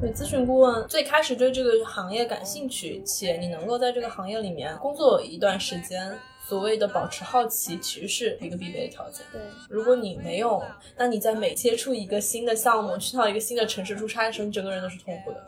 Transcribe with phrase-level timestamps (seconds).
[0.00, 6.12] 对，咨询顾问最开始对这个行业感兴趣，且你能够在这个行业里面工作一段时间，
[6.48, 9.24] 所谓的保持好奇，其实是一个必备的条件。
[9.32, 9.40] 对，
[9.70, 10.60] 如果你没有，
[10.96, 15.38] 那你在每接触一个新的项目，去到一个新的城市出差的时候，你整个人都是痛苦的。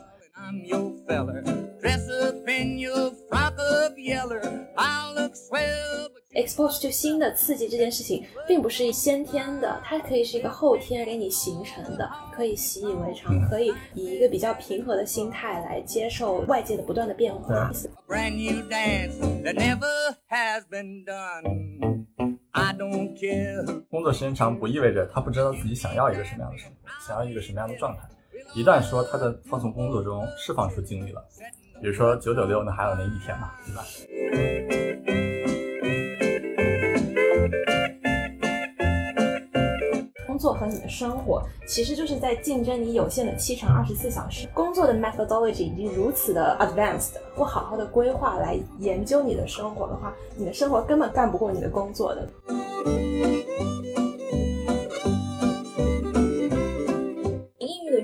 [4.76, 6.10] I'll look swell.
[6.34, 17.70] Expose 就新的刺激这件事情，并不是先天的，它可以是一个后天给你形成的，可以习以为常，可以以一个比较平和的心态来接受外界的不断的变化。
[23.88, 28.02] 工作时间长不意味着他不知道自己想要一个什么样的生活，想要一个什么样的状态。
[28.56, 31.24] 一旦说他在放松工作中释放出精力了，
[31.80, 33.84] 比如说九九六，那还有那一天嘛，对吧？
[40.26, 44.48] 工作和你的生活其实就是在竞争你有限的七乘二十四小时。
[44.54, 52.28] 工作的 methodology 已经如此的 advanced，不好好的规划来研究你的生活的话，你的生活根本干不过你的工作的。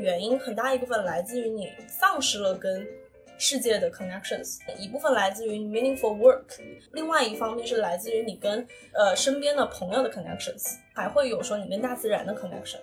[0.03, 2.85] 原因很大一部分来自于你丧失了跟
[3.43, 6.45] 世界的 connections，一部分来自于 meaningful work，
[6.93, 12.81] 另外一方面是来自于你跟呃身边的朋友的 connections，还会有说你跟大自然的 connection。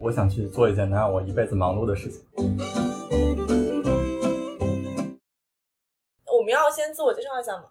[0.00, 2.20] 我想去做一件能让我一辈子忙碌的事情。
[6.26, 7.66] 我们要先自我介绍一下吗？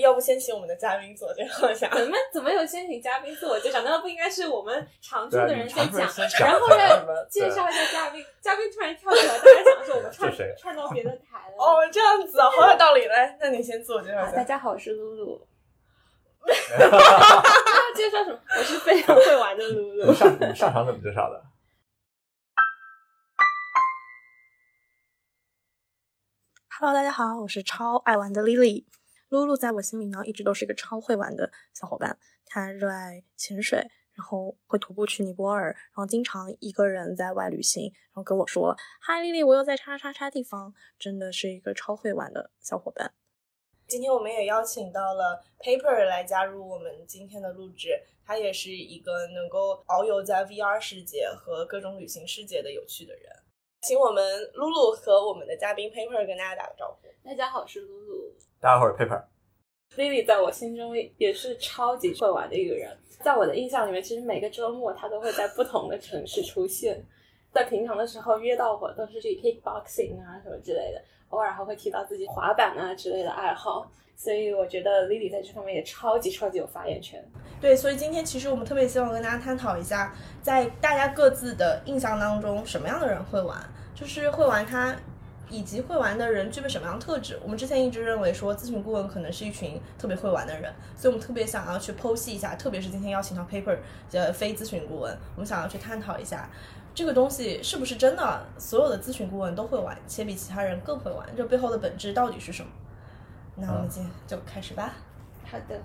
[0.00, 1.86] 要不先请我们的嘉宾自我介绍一下？
[1.94, 3.82] 怎么怎么有先请嘉宾自我介绍？
[3.82, 6.08] 难道不应该是我们常驻的人先讲，
[6.40, 8.24] 然后呢介绍一下嘉宾？
[8.40, 11.56] 嘉宾突然跳起来，大家想说我们 串串到别的台了。
[11.58, 13.06] 哦，这样子啊，好有道理。
[13.06, 14.32] 来，那你先自我介绍一下。
[14.32, 15.46] 大家好，我是露露。
[16.46, 16.86] 要
[17.94, 18.40] 介绍什么？
[18.58, 20.14] 我是非常会玩的露露。
[20.14, 20.26] 上
[20.56, 21.44] 上场怎么介绍的
[26.78, 28.86] ？Hello，大家好，我是超爱玩的 Lily。
[29.38, 32.18] 露露在我心里呢，一直都是一个超会玩的小伙伴。
[32.44, 33.78] 她热爱潜水，
[34.12, 43.14] 然后会徒步去尼泊尔，然后经常一个人在外旅行，然后跟我说：“嗨，丽丽，我又在叉叉叉地方。”真的是一个超会玩的小伙伴。
[43.86, 48.02] 今天我们也邀请到了 Paper 来加入我们今天的录制。
[48.24, 53.41] 他也是一个能够遨游在 VR 世界和各种旅行世界的有趣的人。
[53.82, 57.08] 请我们露露和我们的嘉宾 Paper 跟大家打个招呼。
[57.28, 58.32] 大家好，我是露露。
[58.60, 59.24] 大家好，我是 Paper。
[59.96, 67.04] Lily 在我心中也是超级会玩的一个人，在我的印象里面，其实每个周末她都会在不同的城市出现。
[67.52, 73.90] 在平常的时候约到我都是去 kickboxing 啊什么之类的，偶尔还会提到自己滑板啊之类的爱好。
[74.22, 77.20] 所以我觉得 Lily 在这方面也超级超级有发言权。
[77.60, 83.58] 对，所以今天其实我们特别希望跟大家探讨一下，在大家各自的印象当中，什么样的人会玩，
[83.94, 84.94] 就是会玩他。
[85.50, 87.38] 以及会玩的人具备什么样的特质？
[87.42, 93.76] 我们之前一直认为说咨询顾问可能是一群特别会玩的人，所以我们特别想要去剖析一下，特别是今天邀请到 Paper
[94.10, 96.48] 的非咨询顾问，我们想要去探讨一下
[96.94, 102.70] 这个东西是不是真的所有的咨询顾问都会玩，且比其他人更会玩，这背后的本质到底是什么？
[103.56, 104.94] 那我们今天就开始吧。
[105.44, 105.80] 好的，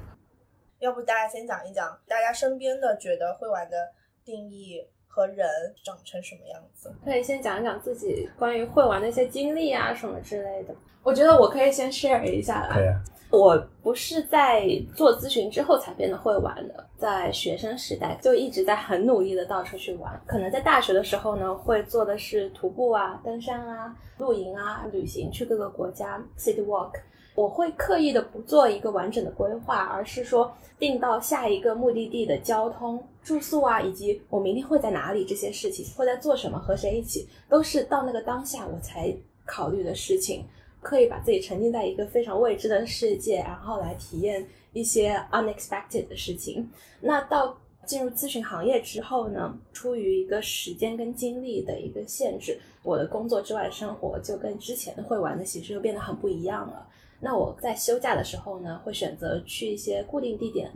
[0.80, 3.78] 要不大家先讲一讲大家身边的觉得会玩的
[4.24, 4.88] 定义。
[5.10, 5.48] 和人
[5.84, 6.94] 长成什么样子？
[7.04, 10.76] 可以先讲一讲自己关于会玩的一些经历啊，什么之类的。
[11.02, 12.70] 我觉得我可以先 share 一下。
[12.72, 12.86] 可以。
[13.32, 20.22] 我不是在做咨询之后才变得会玩的，在学生时代就一直在很努力的到处去玩。
[20.28, 26.92] 可能在大学的时候呢，会做的是徒步啊、登山啊、露营啊、旅行，去各个国家 city walk。
[27.38, 39.16] 我会刻意的不做一个完整的规划，而是说定到下一个目的地的交通、住宿啊，以及我明天会在哪里这些事情，会在做什么，和谁一起，都是到那个当下我才
[39.46, 40.44] 考虑的事情。
[40.82, 44.44] 刻意把自己沉浸在一个非常未知的世界，然后来体验
[44.74, 46.68] 一些 unexpected 的事情。
[47.00, 47.56] 那到
[47.86, 56.88] 进入咨询行业之后呢，出于一个时间跟精力的一个限制，我的工作之外的生活就跟之前的会玩的其实又变得很不一样了。
[57.20, 60.72] 那我在休假的时候呢，会选择去一些固定地点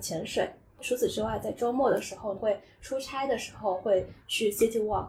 [0.00, 0.48] 潜水。
[0.80, 5.08] 除此之外，在周末的时候会出差的时候会去 city walk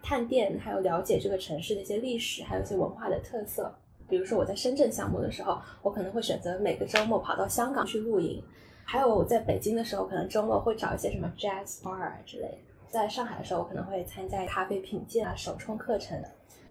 [0.00, 3.74] 探店，还有了解这个城市的一些历史，还有一些文化的特色。
[4.08, 8.42] 比如说我在深圳项目的时候，我可能会选择每个周末跑到香港去露营。
[8.84, 12.58] 还有我在北京的时候，可能周末会找一些什么 jazz bar 之类的。
[12.88, 16.16] 在上海的时候，我可能会参加咖啡品鉴啊、手冲课程。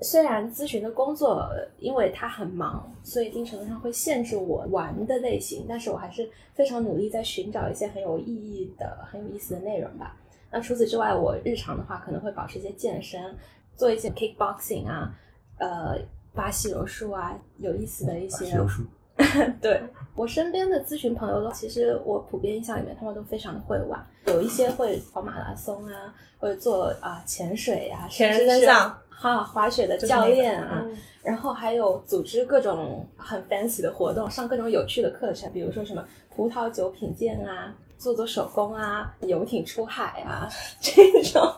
[0.02, 1.50] 虽然咨询的工作，
[1.80, 10.16] 因为他很忙，所以一定程度上会限制我玩的类型，但是我还是非常努力在寻找一些很有意义的、很有意思的内容吧。
[10.52, 13.36] 那除此之外，我日常的话可能会保持一些健身，
[13.76, 15.14] 做一些 kickboxing 啊，
[15.58, 15.98] 呃，
[16.34, 18.56] 巴西柔术啊，有意思的一些。
[18.56, 18.84] 柔术。
[19.60, 19.82] 对
[20.16, 28.96] 我身边的咨询朋友，其实我普遍印象里面，他们都非常的会玩，有一些会跑马拉松啊，或者做啊潜水啊，潜人真相。
[29.20, 30.86] 哈，滑雪的教练啊，
[31.24, 40.48] 然后还有组织各种很 fancy 的活动，上各种有趣的课程，比如说什么葡萄酒品鉴啊，做做手工啊，游艇出海啊
[40.80, 41.52] 这种。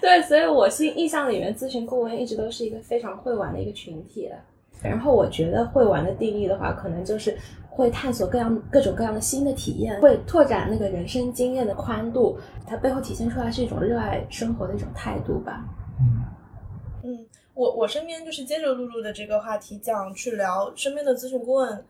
[0.00, 4.30] 对，所以我心印象里面，咨询顾问一直都是一个非常会玩的一个群体。
[4.82, 7.36] 然后我觉得会玩的定义的话，可能就是
[7.68, 12.38] 会探索各样各种各样的新的体验，会拓展那个人生经验的宽度。
[12.66, 15.62] 它背后体现出来是一种热爱生活的一种态度吧。
[16.00, 16.22] 嗯，
[17.02, 21.84] 嗯我我身边就是接着露露的这个话题讲去聊身边的咨询顾问，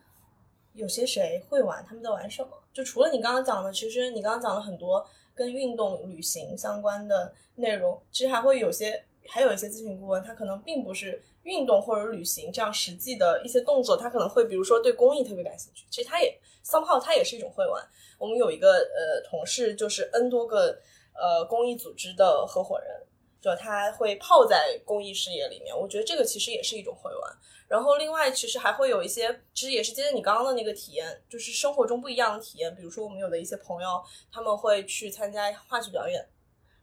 [0.72, 2.50] 有些谁会玩，他们在玩什么？
[2.72, 17.86] 就除了你刚刚讲的，其实你刚刚讲了很多跟运动、旅行相关的内容，其实还会有些，还有一些咨询顾问，他可能并不是运动或者旅行这样实际的一些动作，他可能会比如说对公益特别感兴趣，其实他也 somehow 他也是一种会玩。
[18.18, 20.80] 我们有一个呃同事，就是 N 多个
[21.14, 23.02] 呃公益组织的合伙人。
[23.40, 27.36] 就他会泡在公益事业里面，我觉得这个其实也是一种会玩。
[27.66, 32.74] 然后另外，其实还会有一些，其实也是接着你刚刚的那个体验，就是生活中不一样的体验。
[32.74, 34.02] 比如说，我们有的一些朋友，
[34.32, 36.28] 他们会去参加话剧表演，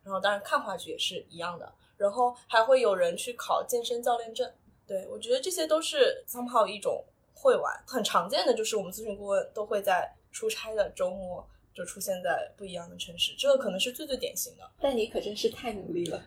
[0.04, 1.72] 然后当然看话剧也是一样的。
[1.98, 4.50] 然后还会有人去考健身教练证。
[4.88, 7.04] 对我觉得这些都是 somehow 一种
[7.34, 7.84] 会玩。
[7.86, 14.64] 很常见的就是我们咨询顾问都会在出差的周末就出现在不一样的城市，这个可能是最最典型的。
[14.80, 16.24] 但你可真是太努力了。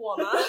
[0.00, 0.32] 我吗？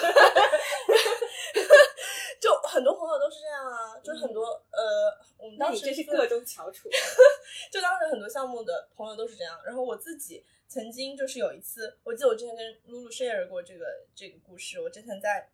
[2.40, 6.88] 就很多朋友都是这样啊，就很多呃，我们当时是各中翘楚，
[7.70, 9.60] 就当时很多项目的朋友都是这样。
[9.64, 14.80] 然后我自己曾经就是有一次，我记得我之前跟露露 share 过这个这个故事。
[14.80, 15.48] 我之前在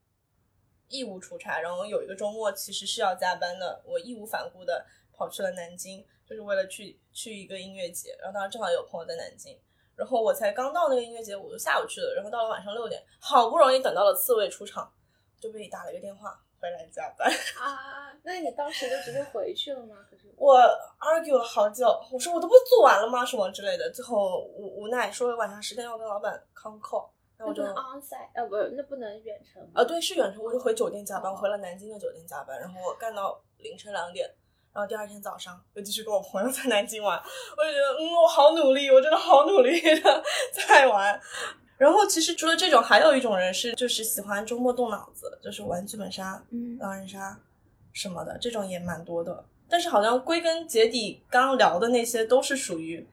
[0.88, 8.16] 义乌出差，然后有一个周末其实是要加班的，我义无反顾的跑去了南京，就是为了去去一个音乐节。
[8.18, 9.60] 然后当时正好有朋友在南京。
[9.98, 14.88] 然后我才刚到那个音乐节，我就下午去的，然后到了晚上六点，好不容易等到了刺猬出场，
[15.40, 17.28] 就被打了一个电话回来加班
[17.60, 18.14] 啊！
[18.22, 19.96] 那你当时就直接回去了吗？
[20.08, 20.56] 可是我
[21.00, 23.24] argue 了好久，我说我都不做完了吗？
[23.24, 29.82] 什么之类的，最后无无奈说晚上十点要跟老板 con call，那我就 onsite，呃，不是，那不能远程啊？
[29.82, 34.32] 对，是远程，我就回酒店加班，回了南京的酒店加班，然后我干到凌晨两点。
[34.72, 41.20] 然后第二天早上又继续跟我朋友在南京玩，我就觉得，嗯，我好努力，我真的好努力的 在玩。
[41.76, 46.42] 然后其实除了这种，还有一种人是就是喜欢周末动脑子，就是玩剧本杀、
[46.80, 47.38] 狼人杀
[47.92, 49.44] 什么的，这种也蛮多的。
[49.68, 53.06] 但是好像归根结底，刚刚聊的那些都是属于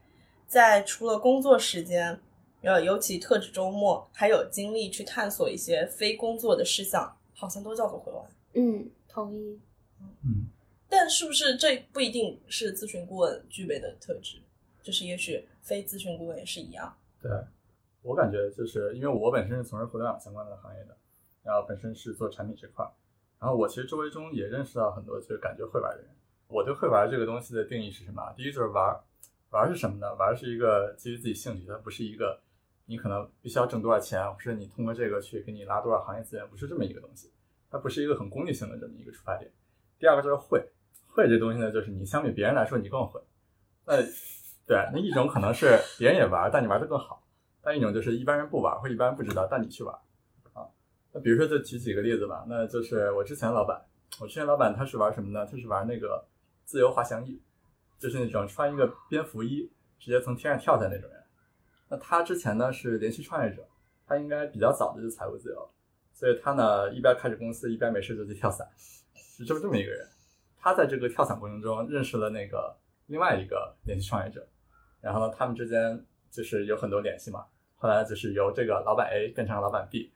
[0.48, 2.20] 在除了工作时间，
[2.62, 8.24] 呃，尤其特指周末，还有精力去探索一些非工作的事项，好像都叫做会玩。
[8.54, 9.60] 嗯，同意。
[10.24, 10.48] 嗯。
[10.98, 14.38] 但是不是这不一定是咨询顾问具备的特质？
[14.82, 16.98] 就是也许非咨询顾问也是一样。
[17.22, 17.30] 对，
[18.02, 20.98] 我感觉就是因为我本身是从事互联网相关的行业的，
[21.44, 22.90] 然后本身是做产品这块，
[23.40, 26.10] 然后我其实周围中也认识到很多就是感觉会玩的人。
[26.48, 28.34] 我对会玩这个东西的定义是什么？
[28.38, 28.98] 第一就是玩，
[29.50, 30.16] 玩是什么呢？
[30.16, 32.40] 玩是一个基于自己兴趣，它不是一个
[32.86, 37.32] 你可能必须要挣多少钱，或者你通过这个去给你拉多少行业资源，不是这么一个东西。
[37.70, 39.52] 它不是一个很功利性的这么一个出发点。
[40.00, 40.66] 第二个就是会。
[41.16, 43.22] 会这东西呢，就是你相比别人来说，你更会。
[43.86, 44.02] 那
[44.68, 47.24] 对，那一种可能是 别人也玩，但你玩的更好；
[47.62, 49.96] 但一种就是一般人不玩，或一般人不知道，但你去玩
[50.52, 50.68] 啊。
[51.14, 52.46] 那比如说，就举几个例子吧。
[52.50, 53.82] 那就是我之前老板，
[54.20, 55.48] 我之前老板他是玩什么呢？
[55.50, 56.26] 他是玩那个
[56.66, 57.42] 自由滑翔翼，
[57.98, 61.24] 就是那种穿一个蝙蝠衣直接从天上跳下那种人。
[61.88, 63.66] 那他之前呢是连续创业者，
[64.06, 65.70] 他应该比较早的就财务自由，
[66.12, 68.68] 所以他呢一边开着公司，一边没事就去跳伞，
[69.14, 70.08] 是这么这么一个人。
[70.66, 74.44] 他在这个跳伞过程中认识了那个另外一个年轻创业者，
[75.00, 77.46] 然后呢，他们之间就是有很多联系嘛。
[77.76, 80.12] 后来就是由这个老板 A 变成了老板 B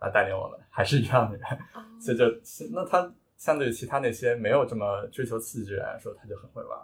[0.00, 1.48] 来带领我们，还是一样的人，
[1.98, 2.26] 所以就
[2.70, 6.78] 那他相对于其他那些没有这么追求刺激的人来说，他就很会玩。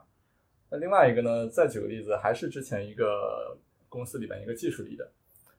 [0.71, 3.55] 那另外一个呢，再举个例子，还是之前一个
[3.91, 5.07] 公司里边一个技术里的，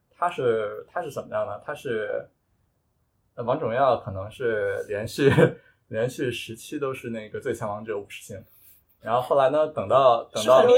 [0.09, 1.61] 他是他是怎么样呢？
[1.63, 2.27] 他是
[3.35, 5.29] 王者荣耀可能是连续。
[5.91, 8.41] 连续十期都是那个最强王者五十星，
[9.01, 10.63] 然后后来呢，等到等到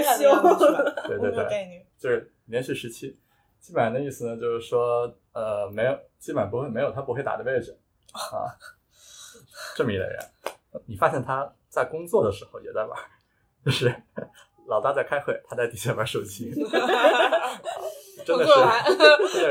[1.08, 3.16] 对对对，就是连续十期，
[3.60, 7.78] 基本上的意思呢，就是说，呃，没有，基本上不会没有他不会打的位置。
[8.12, 8.58] 啊，
[9.76, 10.20] 这么一类人。
[10.88, 13.00] 你发现他在工作的时候也在玩，
[13.64, 13.94] 就是
[14.66, 16.52] 老大在开会，他在底下玩手机，
[18.26, 18.48] 真的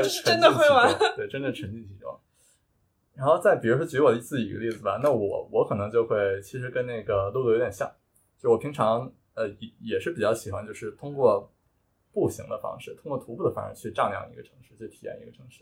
[0.03, 2.19] 是 真的会玩，对，真的沉浸其中。
[3.15, 7.89] 然后再比如说举我自己一个例子吧，那我我可能就会其实跟那个露露有点像，
[8.39, 11.51] 就我平常呃也也是比较喜欢，就是通过
[12.11, 15.61] 步行的方式，通过徒步的方式去丈量一个城市，去体验一个城市。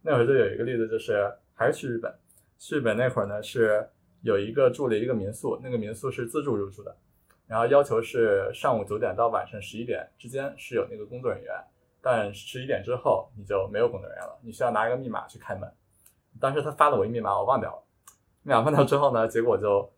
[0.00, 2.12] 那会儿就有一个例子，就是还是去日本，
[2.58, 3.84] 去日本那会儿呢是
[4.22, 6.96] 有一个住了一个民宿，那个民宿是自助入住的，
[7.48, 11.52] 然后要求是上午九点到晚上十一点之间是有那个工作人员，
[12.00, 15.68] 但十一点之后你就没有工作人员了，你需要拿一个密码去开门。
[16.40, 17.82] 当时他发了我一密码，我忘掉了。
[18.42, 19.92] 密码忘掉之后呢，结果就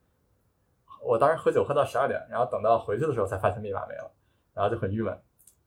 [1.03, 4.11] 我当时喝酒喝到十二点，然后等到回去的时候才发现密码没了，
[4.53, 5.19] 然后就很郁闷。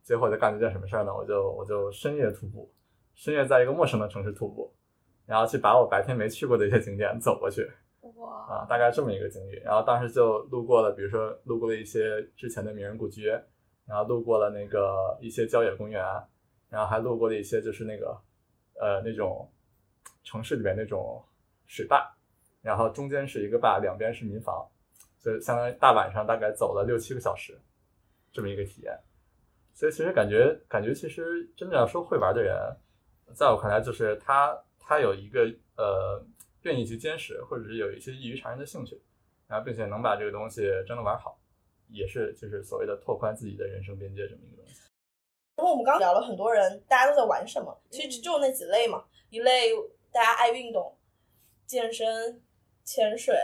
[0.03, 1.13] 结果我就干了一件什么事儿呢？
[1.13, 2.71] 我就我就深夜徒步，
[3.13, 4.73] 深夜在一个陌生的城市徒步，
[5.25, 7.69] 然后去把我白天没去过的一些景点走过去。
[8.15, 9.55] 哇，啊，大概这么一个经历。
[9.63, 13.27] 然后当时就路过了，比如说路过了一些之前的名人故居，
[13.85, 16.01] 然后路过了那个一些郊野公园，
[16.69, 18.17] 然后还路过了一些就是那个
[18.79, 19.51] 呃那种
[20.29, 21.23] 城市里面那种
[21.65, 22.13] 水坝，
[22.61, 24.69] 然后中间是一个坝，两边是民房，
[25.19, 27.57] 就相当于大晚上大概走了六七个小时，
[28.33, 28.93] 这么一个体验。
[29.73, 32.55] 所以其实感觉感觉其实真正要说会玩的人，
[33.33, 36.23] 在我看来就是他他有一个呃。
[36.63, 38.99] 愿意去坚持，或者是有一些异于常人的兴趣，
[39.47, 41.39] 然后并且能把这个东西真的玩好，
[41.87, 44.81] 也是就是所谓的拓宽自己的人生边界这么一个东西。
[45.55, 49.05] 然后我们刚聊了很多人，大家都在玩什么，其实就那几类嘛。
[49.29, 49.69] 一类
[50.17, 50.97] 大家爱运动，
[51.67, 52.41] 健身、
[52.83, 53.35] 潜水、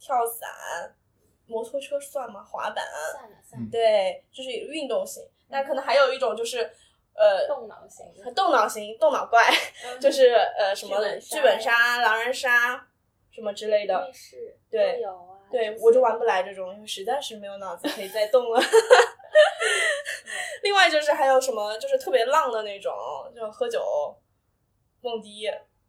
[0.00, 0.48] 跳伞、
[1.44, 2.42] 摩托车算吗？
[2.42, 2.82] 滑板？
[3.12, 3.68] 算了算了。
[3.70, 5.22] 对，就是运动型。
[5.48, 6.60] 那可能还有一种就是
[7.12, 9.52] 呃动脑型，动脑型、动脑怪，
[10.00, 12.88] 就是呃什么剧本杀、狼人杀
[13.30, 14.10] 什么之类的。
[14.70, 15.12] 对啊，
[15.50, 18.58] 对我就玩不来这种，因为实在是没有脑子可以再动了。
[20.64, 22.90] 另外就是还有什么，就是特别浪的那种，
[23.36, 23.84] 就喝酒、
[25.02, 25.46] 蹦迪。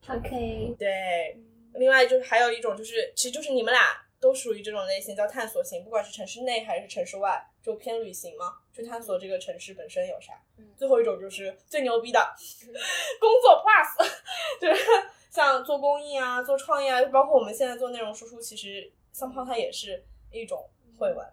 [0.10, 1.38] OK，对，
[1.76, 3.82] 另外就是还有一种就是，其实就是你们俩
[4.20, 10.34] 都属于这种类型，叫探索型，不管是城市内还是城市外，就偏旅行嘛，去探索这个城市本身有啥。
[10.58, 12.20] 嗯最后一种就是最牛逼的
[13.20, 14.06] 工作 plus，
[14.60, 14.84] 就是
[15.30, 21.26] 像做公益啊、做创业啊，包括我们现在做内容输出，其实桑泡它也是一种会玩，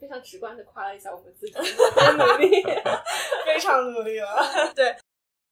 [0.00, 1.54] 非常直观的夸了一下我们自己，
[1.94, 2.62] 很努力。
[3.44, 4.72] 非常努力了。
[4.74, 4.94] 对，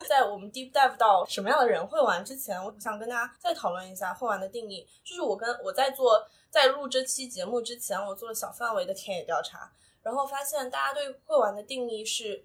[0.01, 4.87] 在我们 deep dive 到什么样的人会玩之前，我想跟大家再讨论一下会玩的定义。
[5.03, 9.73] 就是我跟我在做在录这期节目之前，我做了小范围的田野调查，
[10.03, 12.45] 然后发现大家对会玩的定义是，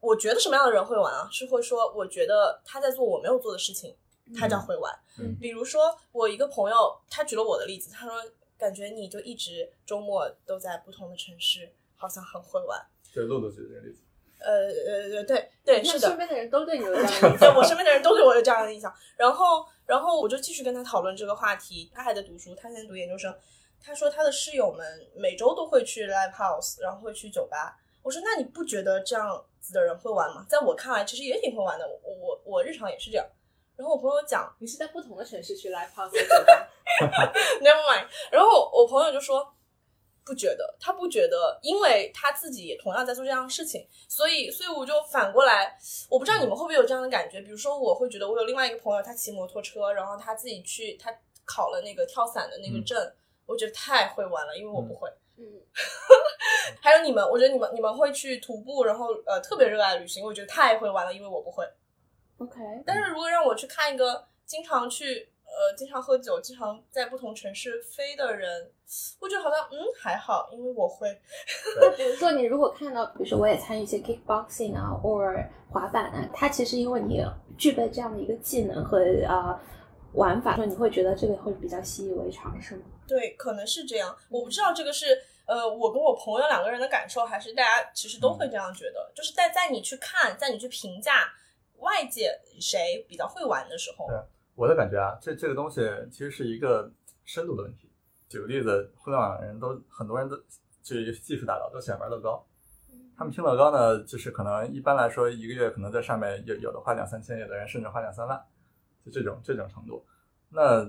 [0.00, 1.28] 我觉得什么样的人会玩啊？
[1.30, 3.96] 是会说，我觉得他在做我没有做的事情，
[4.38, 4.92] 他叫会玩。
[5.18, 8.14] 嗯比如说，我一个朋友，他举了我的例子，他说，
[8.56, 12.80] 感觉你就一直周末都在不同的城市，好像很会玩。
[13.12, 14.00] 就是露露举的这个例子，
[14.42, 17.56] 呃呃，对对，是的身，边的人都对你有这样的 印对象。
[17.56, 18.92] 我身边的人都对我有这样的印象。
[19.16, 21.90] 然后，然后我就继续跟他讨论这个话题。
[21.94, 23.34] 他还在读书，他现在读研究生。
[23.84, 27.76] 他说他的室友们每周都会去 live house，然后会去酒吧。
[28.02, 30.44] 我说那你不觉得这样子的人会玩吗？
[30.48, 31.86] 在我看来，其实也挺会玩的。
[31.86, 33.26] 我我我日常也是这样。
[33.76, 36.68] 然后我朋友讲你是在不同的城市去 live house 的酒吧？
[37.60, 38.06] never mind。
[38.30, 39.52] 然后我朋友就说。
[40.24, 45.76] 不觉得，他不觉得，因为他自己也同样在做这样的事情，所以，所以我就反过来，
[46.08, 47.40] 我不知道你们会不会有这样的感觉。
[47.40, 51.12] 比如说，我会觉得我有另外一个朋友，他骑摩托车，然后他自己去，他
[51.44, 53.12] 考了那个跳伞的那个证，
[53.46, 55.08] 我觉得太会玩了，因为我不会。
[55.38, 55.44] 嗯，
[56.80, 61.66] 还有你们，我觉得你们你们会去徒步，然后呃特别热爱旅行，我觉得太会玩了，因为我不会。
[62.38, 68.70] OK，但是如果让我去看一个经常去呃经常喝酒、经常在不同城市飞的人，
[69.20, 71.08] 我觉得好像嗯还好，因为我会。
[71.80, 77.22] 那 比如说你如果看到，比如说我也参与一些 kickboxing 啊，，or 滑板啊，它其实因为你
[77.58, 79.58] 具备这样的一个技能和呃
[80.14, 82.82] 玩法，说你会觉得这个会比较习以为常，是吗？
[83.06, 84.16] 对，可能是这样。
[84.30, 85.06] 我不知道这个是
[85.46, 89.12] 呃我跟我朋友两个人的感受，还是大家其实都会这样觉得。
[89.14, 91.30] 就是在在你去看，在你去评价
[91.78, 92.30] 外界
[92.60, 94.16] 谁比较会玩的时候，对
[94.54, 95.80] 我的感觉啊，这这个东西
[96.10, 96.90] 其实是一个
[97.24, 97.90] 深度的问题。
[98.28, 100.36] 举个例子，互联网人都很多人都
[100.82, 102.44] 就是技术大佬都喜欢玩乐高，
[103.16, 108.42] 他们拼乐高呢，就是可能一般来说一个月可能在上面有有的花两三千，有的人甚至花两三万，
[109.04, 110.04] 就这种这种程度。
[110.48, 110.84] 那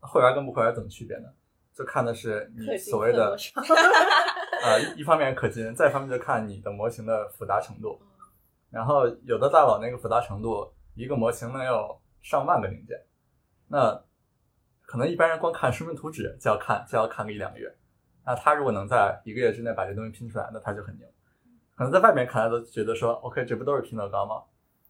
[0.00, 1.28] 会玩跟不会玩怎么区别呢？
[1.74, 3.36] 就看的是你所谓的
[4.62, 8.00] 呃一一方面可金，再一方面就看你的模型的复杂程度。
[8.70, 12.98] 然后有的大佬那个复杂程度，一个模型能有上万个零件，
[13.68, 14.02] 那
[14.80, 17.70] 可能一般人光看说明图纸就要看就要看个一两个月，
[18.24, 21.06] 那他如果能在一个月之内把这东西拼出来，那他就很牛。
[21.76, 24.42] 可能在外面看来都觉得说，OK，这不都是拼乐高吗？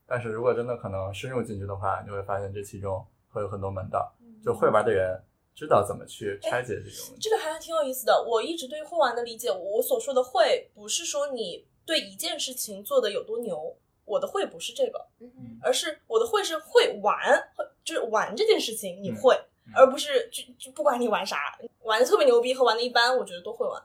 [0.07, 4.14] 但是如果真的可能深入进去的话，你会发现这其中会有很多门道，
[4.45, 5.21] 就会玩的人
[5.57, 7.17] 知道怎么去拆解这种。
[7.21, 8.25] 这个还挺有意思的。
[8.29, 17.18] 我一直对会玩的理解，我所说的会不是说你对一件事情做的有多牛，我的会不是这个，嗯而是我的会是会玩，
[17.56, 19.34] 会就是玩这件事情你嗯会，
[19.66, 23.82] 嗯而不是就就不管你玩啥，玩的特别牛逼和玩的一般，我觉得都会玩。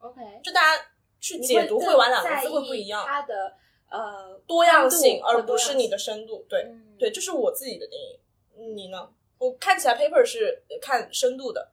[0.00, 0.84] ，OK，就大家
[1.20, 3.54] 去解读“会玩”两个字会不一样，它的
[3.90, 6.44] 呃多样性，而不是你的深度。
[6.48, 8.20] 对嗯对，这是我自己的定义。
[8.74, 9.08] 你呢？
[9.38, 11.72] 我看起来 paper 是看深度的，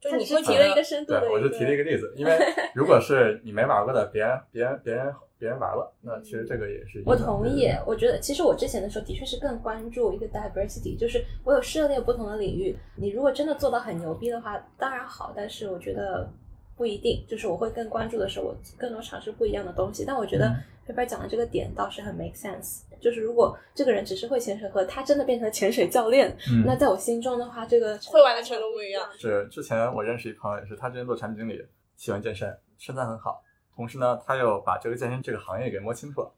[0.00, 2.38] 就你是提了一个深度的对，我是提了一个例子，因为
[2.74, 12.76] 如果是你没玩过的，别人别人别人别人玩了，那其实这个也是一我同意，我觉得其实我之前的时候的确是更关注一个 diversity，就是我有涉猎不同的领域。
[12.96, 16.30] 你如果真的做到很牛逼的话，当然好，但是我觉得
[16.76, 17.24] 不一定。
[17.28, 20.04] 就是我会更关注的是我更多尝试不一样的东西。
[20.06, 20.56] 但我觉得嗯
[20.90, 29.08] Paper 讲的这个点倒是很 make sense，就是如果这个人只是会潜水和他真的变成潜水教练，嗯那在我心中的话，这个会玩的程度不一样。
[29.18, 31.64] 是之前我认识一朋友，也是他之前做产品经理，
[31.96, 33.42] 喜欢健身，身材很好，
[33.74, 36.32] 同时呢，他又把这个健身这个行业给摸清楚了，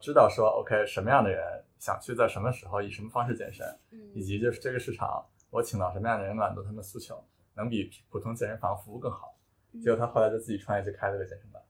[0.00, 1.42] 知道说 OK 什么样的人
[1.78, 3.66] 想去在什么时候以什么方式健身，
[4.14, 7.22] 以嗯及就是这个市场我请到什么样的人满足他们的诉求，
[7.54, 9.32] 能比普通健身房服务更好。
[9.82, 11.65] 结果他后来就自己创业去开了个健身房，就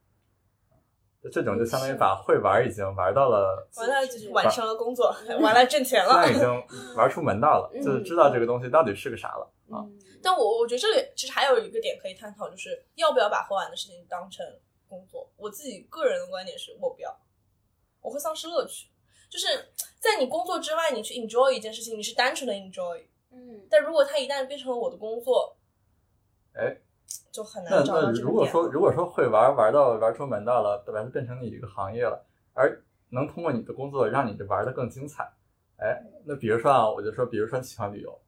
[1.31, 6.25] 这种就相当于把会玩已经玩到了，玩了就是完成了工作，玩了挣钱了。
[6.25, 9.81] 现在已经玩出门道了，嗯就是知道这个东西到底是个啥了啊。
[9.85, 14.45] 嗯但我我觉得这里其实还有一个点可以探讨，就是要不要把会玩的事情当成
[14.89, 15.31] 工作。
[15.37, 17.17] 我自己个人的观点是我不要，
[18.01, 18.89] 我会丧失乐趣。
[19.31, 19.47] 就是
[20.01, 23.05] 在你工作之外，你去 enjoy 一件事情，你是单纯的 enjoy。
[23.31, 25.57] 嗯但如果它一旦变成了我的工作，
[26.55, 26.77] 哎，
[27.31, 28.47] 就很那那难找到这个如果。
[28.47, 35.31] 说如果说会玩玩到玩出门道了，把它变成你一个行业了，而能通过你的工作让你这玩的更精彩，
[35.77, 38.19] 哎，那比如说啊，我就说，比如说喜欢旅游，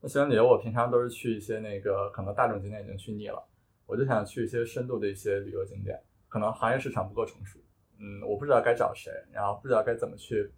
[0.00, 3.42] 那喜欢旅游，我平常都是去一些那个可能大众景点已经去腻了，
[3.86, 5.98] 我就想去一些深度的一些旅游景点，
[6.28, 7.58] 可能行业市场不够成熟，
[7.98, 10.52] 嗯，我不知道该找谁，然后不知道该怎么去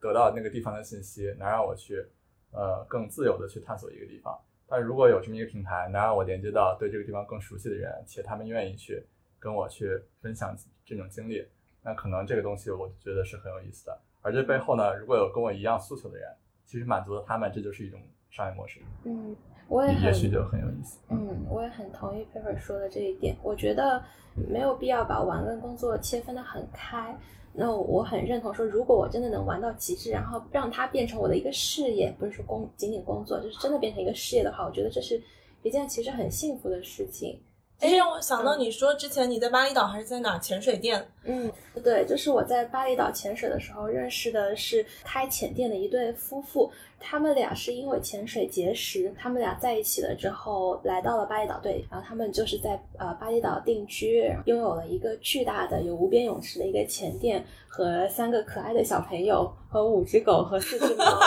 [0.00, 2.04] 得到那个地方的信息，能让我去
[2.50, 4.38] 呃更自由的去探索一个地方。
[4.72, 9.04] 但如果有这么一个平台，能让我连接到对这个地方更熟悉的人，且他们愿意去
[9.38, 11.46] 跟我去分享这种经历，
[11.82, 14.00] 那可能这个东西我就觉得是很有意思的。
[14.22, 16.26] 而这背后呢，如果有跟我一样诉求的人，
[16.64, 19.36] 其实满足了他们，这就是一种商业模式，嗯，
[19.68, 20.98] 我也也许就很有意思。
[21.10, 23.36] 嗯，我也很同意 Paper 说的这一点。
[23.42, 24.02] 我觉得
[24.48, 27.14] 没有必要把玩跟工作切分的很开。
[27.54, 35.22] 那我很认同说，如果我真的能玩到极致，然后让它变成我的一个事业，不是说工仅仅工作，就是真的变成一个事业的话，我觉得这是
[35.62, 37.38] 一件其实很幸福的事情。
[37.80, 41.04] 哎，让我想到你说之前你在巴厘岛还是在哪儿潜水店？
[41.24, 41.50] 嗯，
[41.82, 61.04] 对，就是我在巴厘岛潜水的时候认识的是开潜店的一对夫妇，他们俩是因为潜水结识，他们俩在一起了之后来到了巴厘岛，对，然后他们就是在呃巴厘岛定居，拥有了一个巨大的有无边泳池的一个潜店和三个可爱的小朋友和五只狗和四只猫。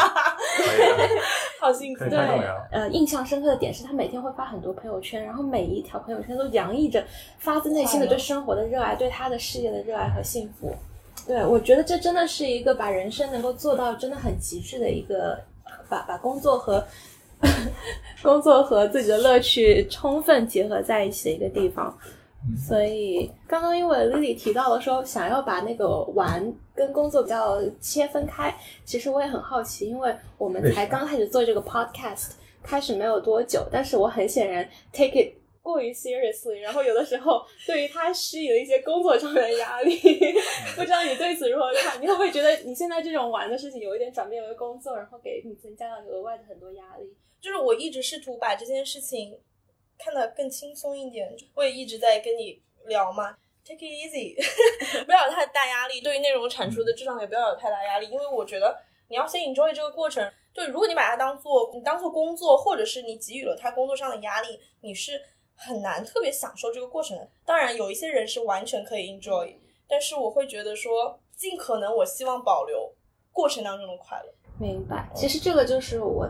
[1.65, 2.19] 好幸福对
[2.69, 7.03] 呃，印象深刻的点是他每天会发很多朋友圈，然后每一条朋友圈都洋溢着
[7.39, 10.71] 发自内心的对生活的热爱，对他的事业的热爱和幸福。
[11.25, 15.39] 对，我觉得这真的是一个把人生能够做到真的很极致的一个，
[15.89, 16.85] 把把工作和
[18.21, 21.97] 工作和自己的乐趣充分结合在一起的一个地方。
[22.55, 32.31] 所以刚刚因为 Lily 提到了说想要把那个玩跟工作比较切分开，其实我也很好奇，因为我们才刚开始做这个 podcast，
[32.61, 39.97] 开始没有多久，但是我很显然 take it 过于 seriously，然后有的时候对于他施以了一些工作上面的压力，
[40.77, 41.99] 不知道你对此如何看？
[41.99, 47.11] 你会不会觉得你现在这种玩的事情有一点转变为工作，然后给你增加了额外的很多压力？
[47.41, 49.35] 就是我一直试图把这件事情
[49.97, 51.35] 看得更轻松一点。
[51.53, 54.35] 我也一直在跟你聊嘛，take it easy，
[55.05, 58.77] 不要有太大压力，对于内容产出的质量也不要有太大压力，因为我觉得
[59.07, 60.31] 你要先 enjoy 这个过程。
[60.53, 65.21] 对，如果你把它当做你当做工作，或者是你给予了他工作上的压力，你是
[65.53, 67.27] 很难特别享受这个过程的。
[67.45, 69.53] 当然，有一些人是完全可以 enjoy，
[69.85, 72.89] 但是我会觉得说，尽可能我希望保留
[73.33, 74.33] 过程当中的快乐。
[74.57, 76.25] 明白，其实这个就是我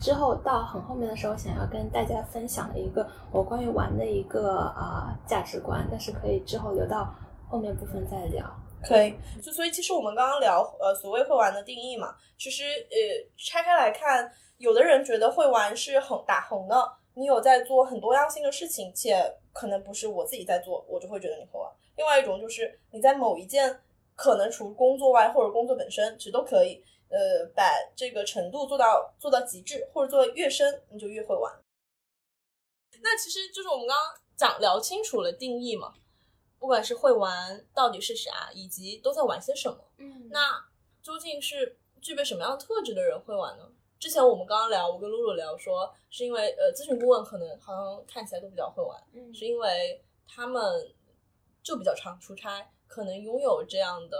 [0.00, 7.14] 之后到很后面的时候想要跟大家分享的一个我关于玩的一个啊、价值观，但是可以之后留到
[7.48, 8.44] 后面部分再聊。
[8.82, 12.96] 可以，就所以其实我们刚刚聊呃所谓会玩的定义嘛，其实呃
[13.36, 21.70] 拆开来看，有的人觉得会玩是很打横的，你有在做很多样性的事情，且可能不是我自己在做，我就会觉得你会玩。
[21.96, 23.78] 另外一种就是你在某一件
[24.16, 27.62] 可能除工作外或者工作本身，其实都可以，呃把
[27.94, 31.52] 这个程度做到做到极致，或者做的越深，你就越会玩。
[33.02, 35.92] 那其实就是我们刚刚讲聊清楚了定义嘛。
[36.58, 40.62] 不管是会玩到底是啥，以及都在玩些什么，嗯，那
[41.00, 43.66] 究竟是具备什么样的特质的人会玩呢？
[43.98, 50.62] 之前我们刚刚聊，我跟露露聊说，是因为呃，咨询顾问可能好像看起来都比较会玩，嗯是因为他们
[51.62, 54.18] 就比较常出差，可能拥有这样的，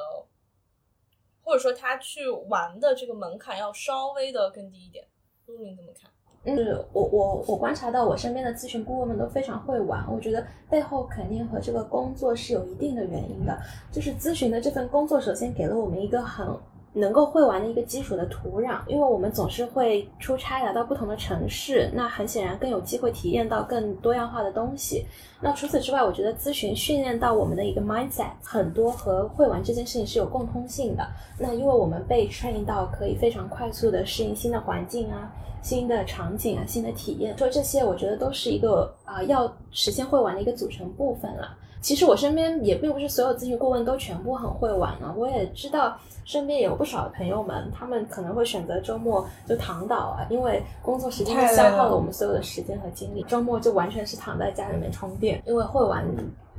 [1.51, 5.05] 或者说他去玩的这个门槛要稍微的更低一点。
[5.47, 6.09] 露露你怎么看？
[6.45, 6.57] 嗯，
[6.93, 13.59] 我我我观察到我身边的咨询顾问们都非常会玩，我觉得背后肯定和这个工作是有一定的原因的。
[13.91, 16.47] 就是咨询的这份工作，首先给了我们一个很
[16.93, 25.07] 能够会玩的一个基础的土壤，因为我们总是会出差来到不同的城市，那很显然更有机会体验到更多样化的东西。
[25.41, 31.07] 那除此之外，我觉得咨询训练到我们的一个 mindset，很多和会玩这件事情是有共通性的。
[31.39, 35.33] 那因为我们被 train 到可以非常快速的适应新的环境啊。
[35.63, 41.55] 新的场景啊，新的体验，说这些，我觉得都是一个啊、要实现会玩的一个组成部分了。
[41.81, 56.05] 其实我身边也并不是所有咨询顾问都全部很会玩啊，我也知道身边也有不少的朋友们，他们可能会选择周末就躺倒啊，因为工作时间太消耗了了我们所有的时间和精力，周末就完全是躺在家里面充电，因为会玩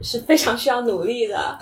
[0.01, 1.57] 是非常需要努力的。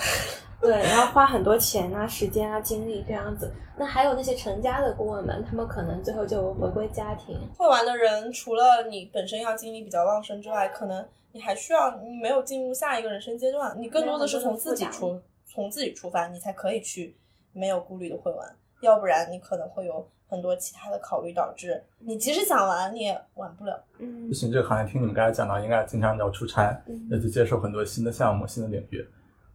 [0.62, 3.50] 对，然后花很多钱啊、时间啊、精力这样子。
[3.78, 17.16] 那还有那些成家的顾问们，他们可能最后就回归家庭，会玩的人，除了你本身要精力比较旺盛之外，可能你还需要你没有进入下一个人生阶段，你更多的是从自己出从自己出发，你才可以去
[17.54, 23.84] 没有顾虑的会玩，要不然你可能会有很多其他的考虑，导致你即使想玩你也玩不了。
[23.98, 29.06] 嗯咨询这个行业，听你们刚才讲到，应该经常要出差，嗯要去接受很多新的项目、新的领域，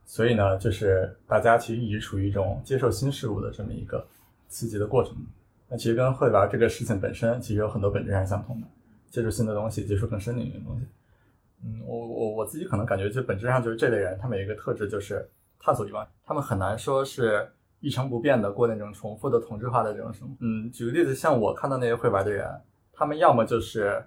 [0.05, 4.07] 所以呢，就是大家其实一直处于一种接受新事物的这么一个
[4.49, 5.15] 刺激的过程。
[5.69, 8.67] 那其实跟会玩这个事情本身，其实有很多本质上是相同的，
[9.11, 10.87] 接触新的东西，接触更深领域的东西。
[11.65, 15.27] 嗯，我我我自己可能感觉，就本质上就是这类人，他们有一个特质就是
[15.59, 17.51] 探索欲望，他们很难说是
[17.81, 20.35] 一成不变的过那种重复的同质化的这种生活。
[20.41, 22.47] 嗯，举个例子，像我看到那些会玩的人，
[22.93, 24.05] 他们要么就是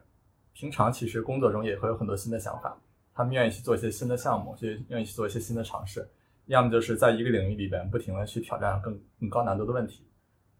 [0.53, 2.79] 平常其实工作中也会有很多新的想法，
[3.13, 6.07] 他们愿意去做一些新的项目，去愿意去做一些新的尝试，
[6.45, 10.05] 要么就是在一个领域里边不停的去挑战更更高难度的问题。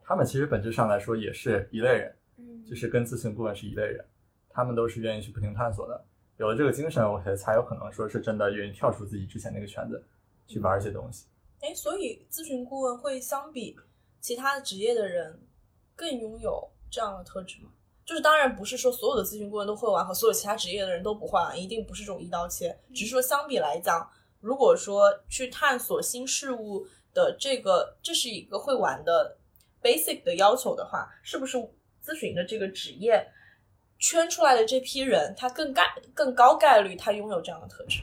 [0.03, 4.03] 他们其实本质上来说也是一类人，嗯就是跟咨询顾问是一类人，
[4.49, 6.05] 他们都是愿意去不停探索的。
[6.37, 10.03] 有了这个精神，我觉得才有可能说是真的愿意跳出自己之前那个圈子，
[10.47, 11.25] 去玩一些东西。
[11.61, 13.75] 哎，所以咨询顾问会相比
[14.21, 15.41] 其他职业的人
[15.95, 17.69] 更拥有这样的特质吗？
[18.05, 22.77] 就是当然不是说所有的咨询顾问都会玩，和所有其他职业的人都不会玩，一定不是这种一刀切。
[22.93, 24.07] 只是说相比来讲，
[24.39, 29.37] 如果说去探索新事物的这个，这是一个会玩的
[29.81, 31.57] basic 的要求的话，是不是
[32.05, 33.27] 咨询的这个职业
[33.99, 35.83] 圈出来的这批人，他更概
[36.13, 38.01] 更高概率他拥有这样的特质？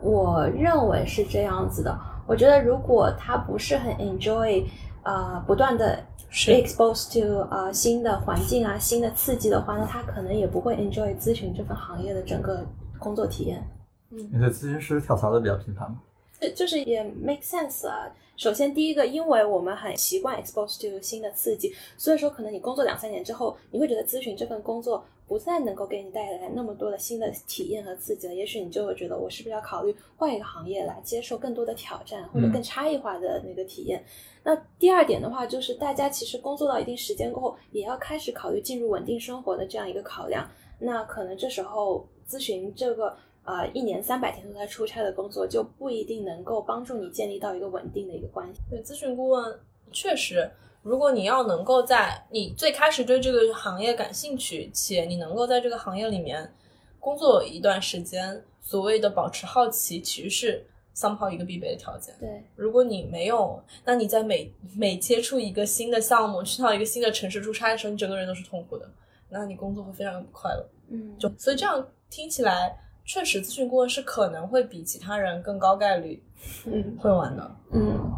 [0.00, 1.96] 我认为是这样子的。
[2.26, 4.64] 我觉得如果他不是很 enjoy，
[5.02, 5.98] 呃，不断的
[6.28, 12.64] 是 be exposed to 呃新的环境啊、新的刺激的话，那他可能也不会 enjoy 咨询这份行业的整个
[12.98, 13.66] 工作体验。
[14.10, 16.00] 嗯，你的咨询师跳槽的比较频繁吗？
[16.40, 18.10] 对就是也 make sense 啊。
[18.36, 28.34] 首先，第一个，因为我们很习惯 exposed to 新的刺激，所以说可能你工作两三年之后，你会觉得咨询这份工作不再能够给你带来那么多的新的体验和刺激了。
[28.34, 34.02] 也许你就会觉得，我是不是要考虑换一个行业来接受更多的挑战，或者更差异化的那个体验？
[34.42, 40.50] 那第二点的话，就是大家其实工作到一定时间过后，也要开始考虑进入稳定生活的这样一个考量。
[40.80, 43.16] 那可能这时候咨询这个。
[43.44, 48.60] 呃，一年三百天都在出差的工作，就不一定能够帮助你建立到一个稳定的一个关系。
[48.68, 49.58] 对，咨询顾问
[49.90, 50.50] 确实，
[50.88, 56.50] 如果你要能够在你最开始对这个行业感兴趣，且你能够在这个行业里面
[56.98, 62.14] 工作一段时间，所谓的保持好奇，其实是 somehow 一个必备的条件。
[62.18, 68.90] 对，如果你没有，那你在每每接触一个新的项目，去到一个新的城市出差的时候，你整个人都是痛苦的，
[69.28, 70.66] 那你工作会非常不快乐。
[70.88, 72.74] 嗯，就所以这样听起来，
[73.04, 76.22] 确实咨询顾问是可能会比其他人更高概率
[76.64, 77.56] 嗯会玩的。
[77.72, 78.10] 嗯，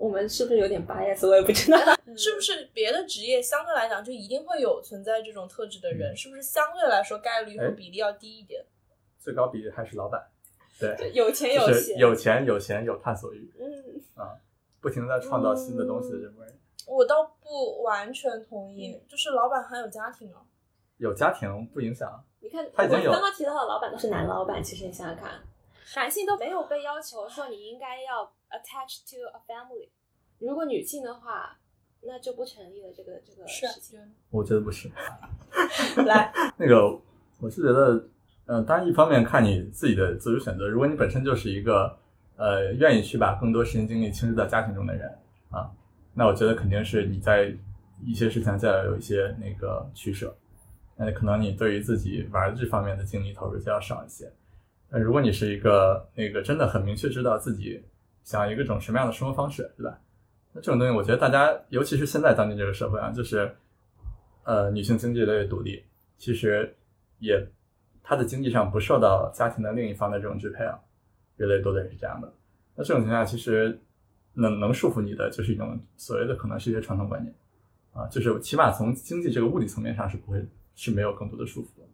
[0.00, 1.28] 我们是不是有点 bias？
[1.28, 1.78] 我也不知道。
[2.16, 6.16] 是不是别的职业相对来讲就一定会有存在这种特质的人？
[6.16, 8.64] 是不是相对来说概率和哎比例要低一点？
[9.18, 10.26] 最高比例还是老板，
[10.80, 13.52] 对， 有钱有闲，有钱有闲有探索欲。
[13.60, 14.34] 嗯啊，
[14.80, 16.58] 不停的在创造新的东西的这种人。
[16.86, 20.40] 我倒不完全同意，就是老板还有家庭啊。
[20.96, 25.40] 有家庭不影响，你看，他已经有我刚刚提到的老板都是男老板，其实你想想看，
[25.96, 29.88] 男性都没有被要求说你应该要 attach to a family，
[30.38, 31.58] 如果女性的话，
[32.02, 34.00] 那就不成立了这个这个事情。
[34.30, 34.90] 我觉得不是。
[36.06, 37.00] 来，那个，
[37.40, 38.08] 我是觉得，
[38.46, 41.98] 嗯、当然一方面看你自己的自主选择，如果你本身就是一个
[42.36, 45.08] 呃愿意去把更多时间精力倾注到家庭中的人
[45.50, 45.70] 啊，
[46.14, 47.54] 那我觉得肯定是你在
[48.02, 50.34] 一些事情就要有一些那个取舍，
[50.96, 54.32] 那可能你对于自己玩这方面的精力投入就要少一些。
[54.88, 57.84] 那如果你是一个那个真的很明确知道自己
[58.22, 59.98] 想要一个种什么样的生活方式，对吧？
[60.52, 63.54] 那这种东西，我觉得大家，尤其是现在当今这个社会啊，就是
[64.44, 65.84] 呃，女性经济越来越独立，
[66.18, 66.74] 其实
[67.18, 67.46] 也
[68.02, 70.78] 她的经济上不受到家庭的另一方的这种支配啊，
[71.36, 72.32] 越来越多的人是这样的。
[72.74, 73.80] 那这种情况下，其实
[74.34, 77.34] 能能束缚你的，就是一种所谓的可能是一些传统观念
[77.92, 81.86] 啊，就是起码从经济这个物理层面上是不会是没有更多的束缚的。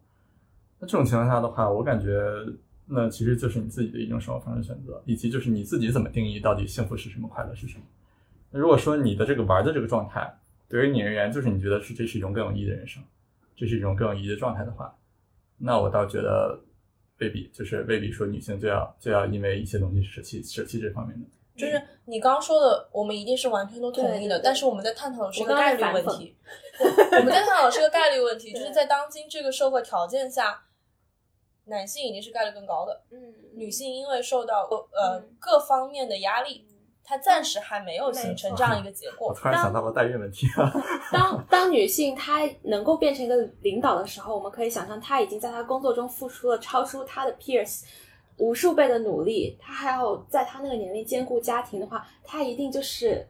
[0.79, 2.21] 那这种情况下的话，我感觉
[2.89, 7.83] 那其实就是你自己的一种生活方式选择，以及就是你自己怎么定义到底幸福是什么，快乐是什么。
[8.49, 10.33] 那如果说你的这个玩的这个状态，
[10.69, 13.03] 对于你而言，就是你觉得是这是一种更有意义的人生，
[13.55, 14.95] 这是一种更有意义的状态的话，
[15.57, 16.57] 那我倒觉得
[17.19, 21.25] 未必，就是未必说女性就要就要因为一些东西舍弃舍弃这方面的。
[21.57, 26.35] 就是你刚刚说的，我们一定是完全都同意的，但是 我们在探讨的是一个概率问题。
[26.79, 30.63] 我们在探讨的是个概率问题，就是在当今这个社会条件下，
[31.67, 35.29] 男性一定是概率更高的，嗯，女性因为受到呃嗯。
[35.39, 36.65] 各方面的压力，
[37.03, 39.33] 她暂时还没有形成这样一个结我果。
[39.33, 40.71] 突然想到了代孕问题啊，
[41.11, 47.83] 当当女性她能够变成一个领导的时候，我们可以想象她已经在她工作中付出了超出她的 peers
[48.37, 53.25] 无数倍的努力，她还要在她那个年龄兼顾家庭的话，她一定就是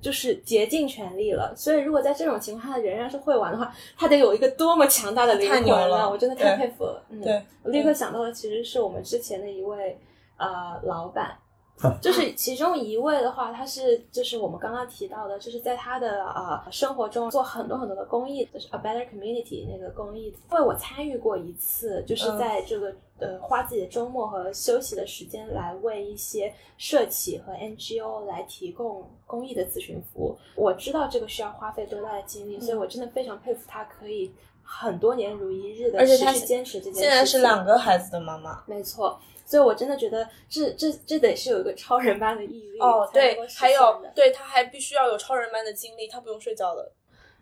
[0.00, 1.54] 就是竭尽全力了。
[1.56, 7.02] 所以如果在这种情况下仍然是会玩的话，他得有一个多么强大的灵魂太牛了啊我真的太佩服了。
[7.10, 9.98] 嗯，对，我立刻想到的其实是我们之前的一位
[10.36, 11.36] 呃老板，
[12.00, 30.36] 就是其中一位的话，他是就是我们刚刚提到的，就是在他的呃生活中做很多很多的公益，就是 A Better Community 那个公益，因为我参与过一次，就是在这个、呃花自己的周末和休息的时间来为一些社企和 NGO 来提供公益的咨询服务。
[30.56, 37.08] 我知道这个需要花费多大的精力，所以我真的非常佩服他可以很多年如一日的而且他持续坚持这件事情。
[37.08, 38.62] 现在是两个孩子的妈妈。
[38.66, 39.18] 没错，
[39.50, 46.92] 所以我真的觉得这这这得是有一个超人般的毅力哦，对还有对他还必须要有超人般的精力，他不用睡觉的，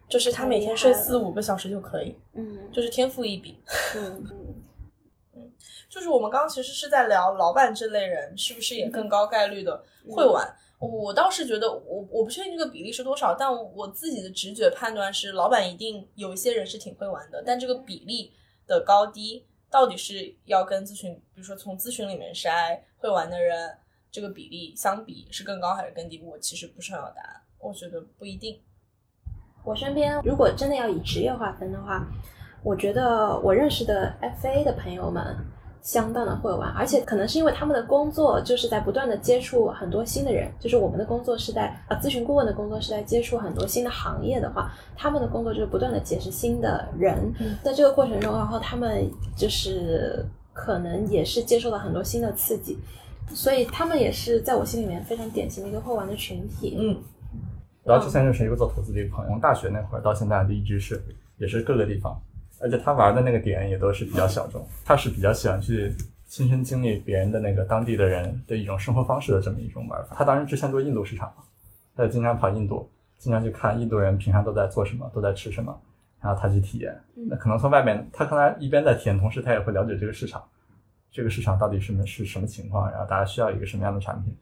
[0.08, 2.72] 就是他每天睡四五个小时就可以，嗯。
[2.72, 3.54] 就是天赋异禀。
[3.94, 4.26] 嗯
[5.34, 5.52] 嗯。
[5.90, 10.50] 就是我们刚刚其实是在聊老板这类人是不是也更高概率的会玩。
[10.78, 18.32] 我倒是觉得，我我不确定这个比例是多少，但我自己的直觉判断是，老板一定有一些人是挺会玩的，但这个比例
[18.66, 23.76] 的高低，到底是要跟咨询，比如说从咨询里面筛会玩的人，
[24.10, 26.20] 这个比例相比是更高还是更低？
[26.22, 28.60] 我其实不是很有答案，我觉得不一定。
[29.64, 32.06] 我身边如果真的要以职业划分的话，
[32.62, 35.36] 我觉得我认识的 FA 的朋友们
[35.82, 47.56] 相当的会玩，而且可能是因为他们的工作就是在不断的接触很多新的人，就是我们的工作是在呃咨询顾问的工作是在接触很多新的行业的话，他们的工作就是不断的结识新的人，嗯。
[47.62, 52.78] 在这个过程中，然后他们就是可能也是接受了很多新的刺激，
[53.28, 56.76] 所以他们也是在我心里面非常典型的一个会玩的群体。
[56.78, 56.96] 嗯，
[57.84, 61.02] 然后之前认识一个做投资的一个朋友，从大学那会儿到现在就一直是
[61.38, 62.20] 也是各个地方，
[62.60, 65.94] 而且他玩的那个点也都是比较小众，他是比较喜欢去
[66.26, 70.16] 亲身经历别人的那个当地的人的一种生活方式的这么一种玩法。
[70.16, 71.44] 他当时之前做印度市场嘛，
[71.96, 75.80] 他就经常跑印度，经常去看印度人平常都在做什么，都在吃什么，
[76.20, 76.98] 然后他去体验。
[77.14, 80.42] 那可能从外面，他可能一边在体验，同时他也会了解这个市场，
[81.10, 84.36] 这个市场到底是么是什么情况，然后大家需要一个什么样的产品。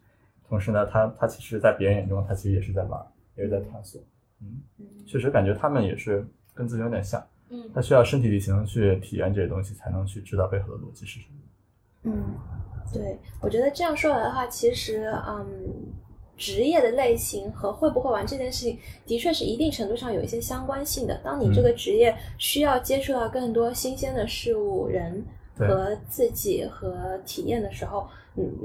[0.49, 3.01] 同时呢，他他其实，在别人眼中，他其实也是在玩，
[3.37, 4.01] 也是在探索。
[4.41, 4.61] 嗯，
[5.07, 7.23] 确实感觉他们也是跟自己有点像。
[7.51, 11.35] 嗯他需要身体力行去体验这些东西，才能去知道背后的逻辑是什么。
[12.05, 12.35] 嗯，
[12.93, 15.47] 对，我觉得这样说来的话，其实嗯，
[16.37, 21.19] 职业的类型和会不会玩这件事情，的确是一定程度上有一些相关性的。
[21.25, 25.25] 当你这个职业需要接触到更多新鲜的事物、人
[25.57, 28.09] 和自己和体验的时候，嗯，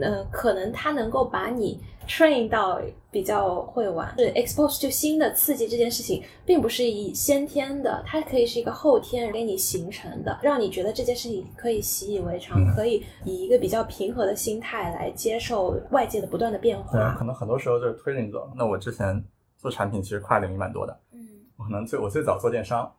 [0.01, 2.79] 呃，可能它能够把你 train 到
[3.09, 17.15] 比较会玩，是 expose to 新的刺激这件事情，并不是以先天的，它可以是一个后天给你形成的，让你觉得这件事情可以习以为常，嗯可以以一个比较平和的心态来接受外界的不断的变对，化。
[17.15, 18.51] 可能很多时候就是推着你走。
[18.55, 19.23] 那我之前
[19.57, 21.19] 做产品其实跨领域蛮多的，嗯
[21.57, 22.91] 我可能最我最早做电商，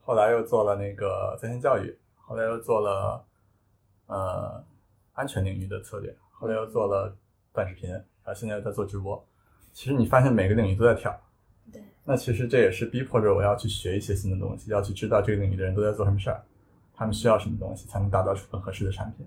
[0.00, 3.24] 后来又做了那个在线教育，后来又做了
[4.06, 4.64] 呃
[5.18, 7.12] 安全领域的策略，后来又做了
[7.52, 9.22] 短视频，然后现在又在做直播。
[9.72, 11.20] 其实你发现每个领域都在跳，
[11.72, 16.40] 对，那其实这也是逼迫着我要去学一些新的东西，要去知道这个领域的人都在做什么事儿，
[16.94, 19.26] 他们需要什么东西才能打造出更合适的产品。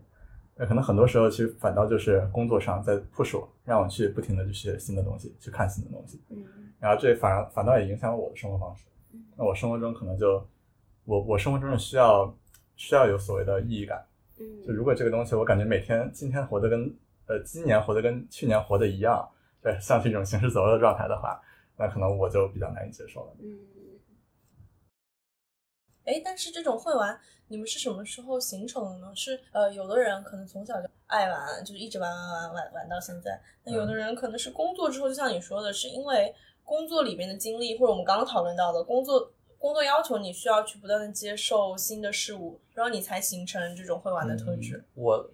[0.55, 6.21] 那可能很多时候其实反倒就是工作上在 push 我，让我去不停的去学新的东西，去看新的东西。
[6.29, 6.45] 嗯
[6.79, 9.21] 然后这反而反倒也影响了我的生活方式嗯。
[9.37, 10.43] 那我生活中可能就
[11.05, 12.35] 我我生活中是需要
[12.75, 14.03] 需要有所谓的意义感。
[14.65, 16.93] 就嗯如果这个东西我感觉每天今天活得跟
[17.27, 19.29] 呃今年活得跟去年活得一样，
[19.61, 21.41] 对，像是一种行尸走肉的状态的话，
[21.77, 23.33] 那可能我就比较难以接受了。
[23.39, 23.59] 嗯，
[26.05, 29.11] 哎，但是这种会玩，你们是什么时候形成的呢？
[29.15, 33.39] 是呃，有的人可能从小就爱玩，就是一直玩玩玩玩玩到现在。
[33.63, 44.75] 那有的人可能是工作之后，就像你说的，是因为工作里面的经历，或者我们刚刚讨论到的工作工作要求，你需要去不断的接受新的事物，然后你才形成这种会玩的特质。
[44.77, 45.31] 嗯我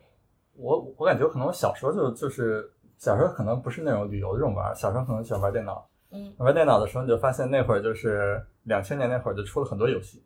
[0.53, 5.87] 我我感觉可能我小时候就就是小时候可能不是那种旅游的这种玩儿，小时候可能喜欢玩电脑。
[6.11, 10.21] 嗯玩电脑的时候，你就发现那会儿就是两千年那会儿就出了很多游戏，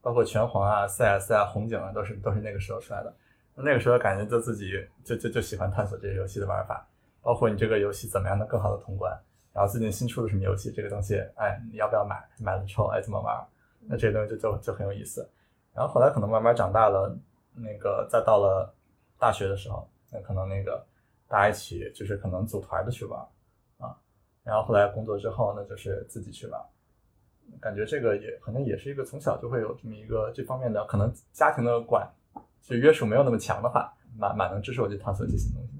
[0.00, 3.14] 包括拳皇啊、CS 啊、红警啊，都是都是那个时候出来的。
[3.54, 4.70] 那个时候感觉就自己
[5.04, 6.88] 就就就喜欢探索这些游戏的玩法，
[7.20, 9.12] 包括你这个游戏怎么样能更好的通关，
[9.52, 12.16] 然后最近新出的什么游戏，这个东西，哎，你要不要买？
[12.38, 13.46] 买了之后，哎，怎么玩？
[13.86, 15.28] 那这些东西就就就很有意思。
[15.74, 17.16] 然后后来可能慢慢长大了，
[17.54, 18.74] 那个再到了
[19.18, 20.84] 大学的时候，那可能那个
[21.28, 23.20] 大家一起就是可能组团的去玩
[23.78, 23.96] 啊，
[24.42, 26.60] 然后后来工作之后呢，就是自己去玩。
[27.60, 32.08] 感觉这个也可能也是一个从小就会有这么一个这方面的，可能家庭的管
[32.62, 35.71] 就约束没有那么强的话，蛮蛮能支持我去探索这些东西。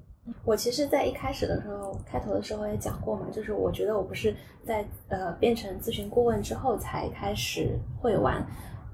[0.45, 4.33] 我其实，在一开始的时候，开头的时候也讲过嘛，就是我觉得我不是
[4.65, 8.45] 在呃变成咨询顾问之后才开始会玩，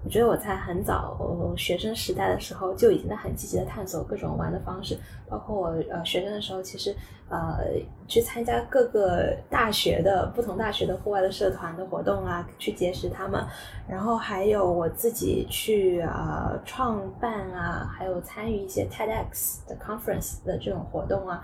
[0.04, 1.18] 我觉得我在很早、
[1.58, 6.96] 学生时代的时候就已经在很积极的探索各种玩的方式，包括我呃学生的时候，其实
[7.30, 7.58] 呃
[8.08, 13.46] 去参加各个大学的不同大学的户外的社团的活动啊，去结识他们，
[13.90, 21.44] 然后还有我自己去呃创办啊，还有参与一些 TEDx 的 conference 的这种活动啊。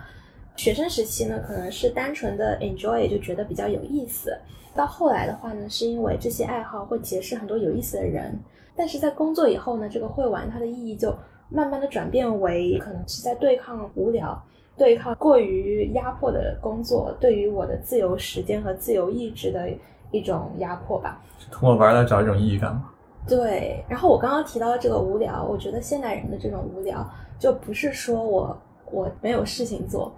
[0.56, 4.36] 学生时期呢，可能是单纯的 enjoy，就觉得比较有意思。
[4.74, 8.38] 到后来的话呢，是因为这些爱好会结识很多有意思的人。
[8.76, 11.16] 但是在工作以后呢，这个会玩它的意义就
[11.50, 14.42] 慢慢的转变为可能是在对抗无聊，
[14.78, 19.70] 对抗过于压迫的工作，对于我的自由时间和自由意志的
[20.12, 21.22] 一种压迫吧。
[21.52, 22.90] 通过玩来找一种意义感嘛。
[23.28, 27.06] 对，然后我刚刚提到这个无聊，我觉得现代人的这种无聊，
[27.40, 28.58] 就不是说我
[28.92, 30.14] 我没有事情做，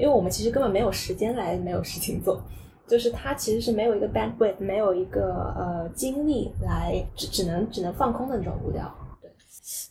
[0.00, 2.42] 因为我们其实根本没有时间来没有事情做，
[2.88, 8.92] 就是他其实是没有一个 bandwidth，没有一个呃精力来只只能只能放空的那种无聊。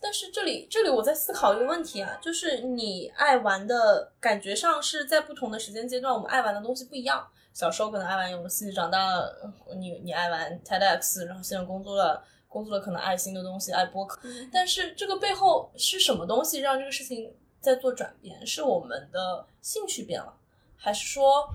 [0.01, 7.25] 但是这里这里我在思考一个问题啊，就是你爱玩的感觉上是在不同的时间阶段，我们爱玩的东西不一样。
[7.53, 14.19] 小时候可能爱玩游戏，长大了呃你你爱玩 TEDx，然后现在工作了，工作了可能爱新的东西，爱播客。
[14.51, 18.45] 但是这个背后是什么东西让这个事情在做转变？
[18.45, 20.33] 是我们的兴趣变了，
[20.77, 21.49] 还是说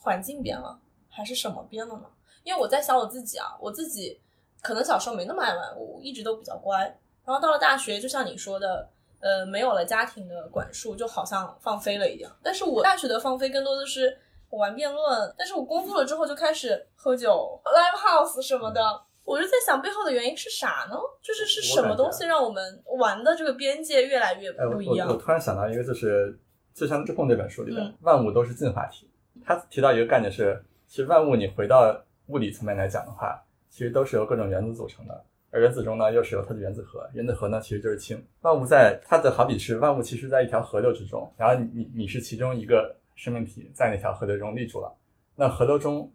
[0.00, 2.04] 环境变了，还是什么变了呢？
[2.44, 4.20] 因为我在想我自己啊，我自己
[4.62, 6.82] 可能小时候没那么爱玩，我一直都比较乖。
[7.24, 8.88] 然后到了大学，就像你说的，
[9.20, 12.34] 呃，没有了家庭的管束，就好像放飞了一样。
[12.42, 14.18] 但是我大学的放飞更多的是
[14.48, 18.80] 我玩辩论，但是我工作了之后就开始喝酒、live house 什么的。
[19.28, 20.96] 我就在想背后的原因是啥呢？
[21.20, 25.06] 就是是什么东西让我们玩的这个边界越来越不一样？
[25.06, 26.38] 我我突然想到一个，就是
[26.72, 29.06] 就像《智控》这本书里的嗯万物都是进化体，
[29.44, 31.94] 他提到一个概念是，其实万物你回到
[32.28, 33.38] 物理层面来讲的话，
[33.68, 35.24] 其实都是由各种原子组成的。
[35.50, 38.22] 而原子中呢，又是有它的原子核，原子核呢其实就是氢。
[38.40, 44.90] 万物在它的好比是万物其实在一条河流之中，然后你你你是其中一个生命体，在那条河流中立住了。
[45.36, 46.10] 那河流中，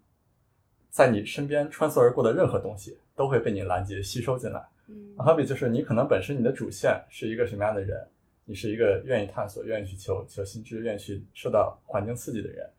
[0.90, 4.62] 在你身边穿梭而过的任何东西，都会被你拦截吸收进来。
[4.88, 8.06] 嗯好比就是你可能本身你的主线是一个什么样的人，
[8.46, 12.70] 你是一个愿意探索、愿意去求求新知、愿意去受到环境刺激的人。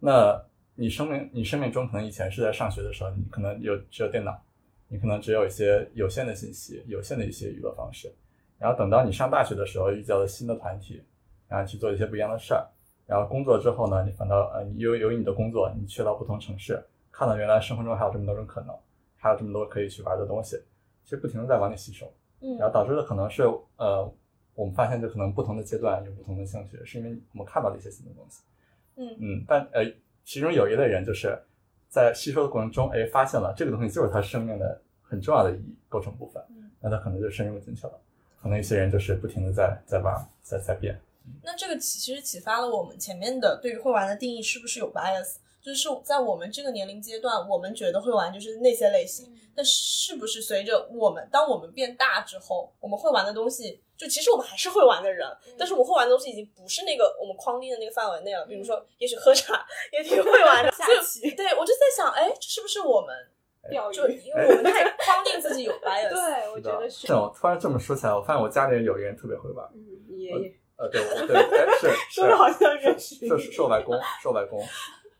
[0.00, 0.42] 那
[0.74, 4.36] 你生命你生命中可能以前是在上学的时候，你可能有只有电脑，
[4.88, 8.12] 你可能只有一些有限的信息、有限的一些娱乐方式。
[8.58, 11.02] 然后等到你上大学的时候，遇到了新的团体，
[11.46, 12.66] 然后去做一些不一样的事儿。
[13.06, 16.82] 然后工作之后呢，你反倒呃，你由由于你的工作，你去到不同城市，
[17.12, 18.74] 看到原来生活中还有这么多种可能，
[19.16, 20.56] 还有这么多可以去玩的东西，
[21.04, 22.06] 其实不停的在往里吸收。
[22.40, 23.42] 嗯然后导致的可能是
[23.76, 24.12] 呃，
[24.54, 28.42] 我们发现就可能不同的阶段有不同的兴趣，是因为我们看到了一些新的东西。
[28.96, 29.84] 嗯嗯，但呃，
[30.24, 31.38] 其中有一类人就是
[31.88, 37.92] 在吸收的过程中，哎，发现了这个东西就是他生命的很重要的意义构成部分，嗯那他可能就深入进去了。
[38.40, 41.00] 可能一些人就是不停的在在玩，在在变。
[41.42, 45.36] 那这个其实启发了我们前面的对于会玩的定义是不是有 bias？
[45.66, 55.26] 就是在我们这个年龄阶段，我们觉得会玩就是那些类型，但是不是随着我们当我们变大之后，我们会玩的东西，就其实我们还是会玩的人，
[55.58, 58.46] 但是我们会玩的东西已经不是那个我们框定的那个范围内了。
[58.46, 63.12] 比如说，也许喝茶也挺会玩的， 下棋对我就在想，哎，这是不是我们
[63.68, 66.10] 钓就，因为我们太 框定自己有 bias？
[66.10, 69.68] 对，我觉得是这，种突然这么说起来，我发现我家里人有一个人特别会玩。
[69.74, 74.62] 嗯，你爷爷呃，对，我对，哎，是是说的好像认识你，是是是我外公，是我外公。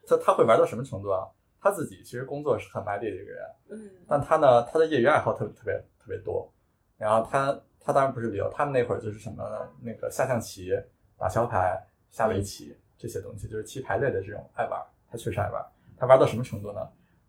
[0.07, 1.27] 他他会玩到什么程度啊？
[1.61, 6.49] 他自己其实工作是很卖力的一个人，嗯，但他呢，他的业余爱好特别特别特别多。
[6.97, 9.69] 然后他他当然不是旅游，他们那会儿就是什么呢？
[9.83, 10.71] 那个下象棋、
[11.19, 14.81] 打桥牌、下围棋、这些东西，就是棋牌类的这种爱玩。
[15.11, 15.65] 他确实爱玩。
[15.97, 16.81] 他玩到什么程度呢？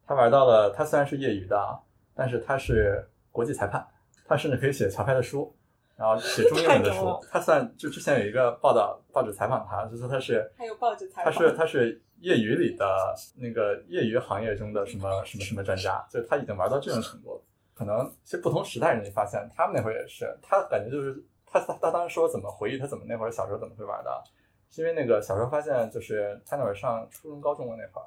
[0.05, 1.79] 他玩到了，他虽然是业余的啊，
[2.13, 3.85] 但是他是国际裁判，
[4.25, 5.55] 他甚至可以写桥牌的书，
[5.97, 7.19] 然后写中英文的书。
[7.29, 17.41] 他算就之前有一个报道，报纸采访他，就说他是还有报纸采访他，是他是业余里的那个业余行业中的什么什么什么专家，就是他已经玩到这种程度了。
[17.73, 24.23] 可能其实不同时代人，你发现他们那会儿也是，他感觉就是他他他当时说怎么回忆他怎么那会儿小时候怎么会玩的，
[24.69, 28.05] 是因为那个小时候发现就是他那会儿上初中高中的那会儿，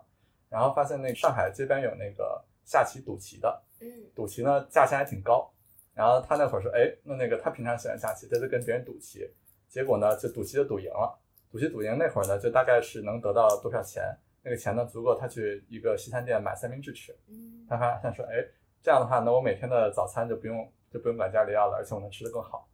[0.49, 5.49] 然后发现那个上海街边有那个下棋赌棋的，嗯赌棋呢价钱还挺高，
[5.95, 9.29] 然后他那会儿说，哎，那那个他平常喜欢下棋，他就跟别人赌棋，
[9.69, 11.19] 结果呢就赌棋就赌赢了，
[11.51, 14.03] 赌棋赌赢那会儿呢就大概是能得到多少钱，
[14.43, 18.45] 那个钱呢足够他去一个西餐店买三明治吃，嗯他发现说，哎，
[18.81, 22.69] 这样的话呢我每天的早餐就不用就不用管家里要了，而且我能吃得更好，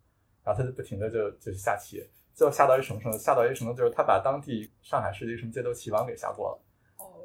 [0.44, 3.18] 然后他就不停的就就去下棋，最后下到一什么程度？
[3.18, 6.62] 下到一什么程度就是他把当地上海市的一个什么街头棋王给下过了。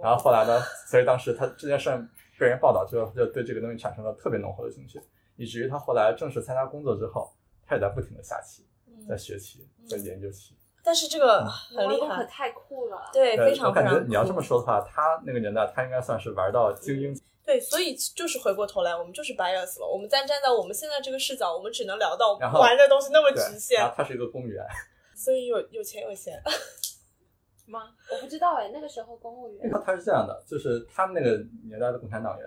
[0.01, 4.99] 然后后来呢，所以当时他这件事儿被人报道之后，就对这个东西产生了特别浓厚的兴趣，
[5.35, 7.31] 以至于他后来正式参加工作之后，
[7.65, 8.65] 他也在不停的下棋，
[9.07, 10.55] 在学棋，在研究棋。
[10.83, 17.15] 但是这个嗯很厉害，可太酷了，对，呃非常我感觉你要这么说的话，他那个年代他应该算是玩到精英。
[17.43, 19.87] 对，所以就是回过头来，我们就是 bias 了。
[19.87, 24.63] 我们再站在我们现在这个视角，我们只能聊到玩的东西那么局限，然，后他是一个公务员，
[25.15, 26.41] 所以有有钱有闲。
[27.67, 27.89] 吗？
[28.11, 32.45] 我不知道哎，那个时候公务员他他是这样的，就是他们那个年代的共产党员，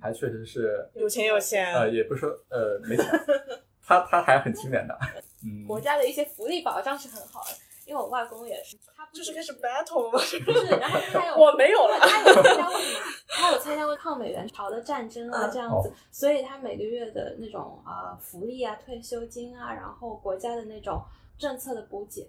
[0.00, 3.06] 还确实是有钱有闲呃，也不是说呃没钱，
[3.82, 4.98] 他他还很清廉的，
[5.44, 7.50] 嗯，国家的一些福利保障是很好的，
[7.86, 10.12] 因为我外公也是，他不就是开始 battle 吗？
[10.12, 11.98] 不是，然后他有我没有了。
[12.00, 13.00] 他有参加过什 么？
[13.28, 21.02] 他有参加过抗美援朝的战争啊，嗯这样子，所以他每个月的那种啊、福利啊、退休金啊，然后国家的那种
[21.38, 22.28] 政策的补给，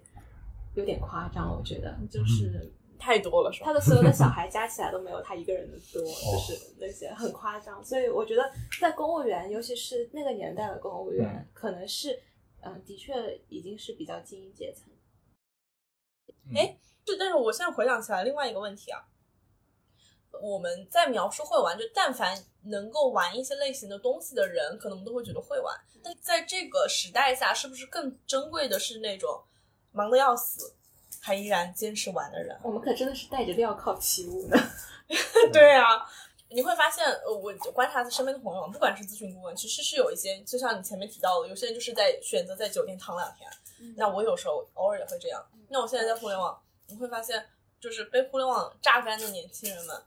[0.74, 3.66] 有点夸张，我觉得就是太多了，是吧？
[3.66, 7.82] 他的所有的小孩加起来都没有他一个人的多，就是那些很夸张。
[7.84, 8.42] 所以我觉得
[8.80, 12.20] 在公务员，尤其是那个年代的公务员，嗯可能是
[12.60, 14.92] 嗯、的确已经是比较精英阶层。
[16.50, 19.00] 嗯哎是，但是我现在回想起来另外一个问题啊，
[20.42, 25.74] 我们在描述会玩，就但凡能够玩一些类型的东西的人，可能我们都会觉得会玩。
[26.02, 29.42] 但在这个时代下，是不是更珍贵的是那种
[29.92, 30.74] 忙得要死
[31.28, 32.58] 还依然坚持玩的人？
[32.62, 34.58] 我们可真的是带着镣铐起舞的。
[35.52, 36.06] 对啊，
[36.48, 43.46] 你会发现，呃，我观察身边的朋友，不管是咨询顾问，其实是有一些，就像你前面提到的，有些人就是在选择在酒店躺两天。
[43.94, 45.44] 那我有时候偶尔也会这样。
[45.68, 47.46] 那我现在在互联网，你会发现，
[47.78, 50.02] 就是被互联网榨干的年轻人们，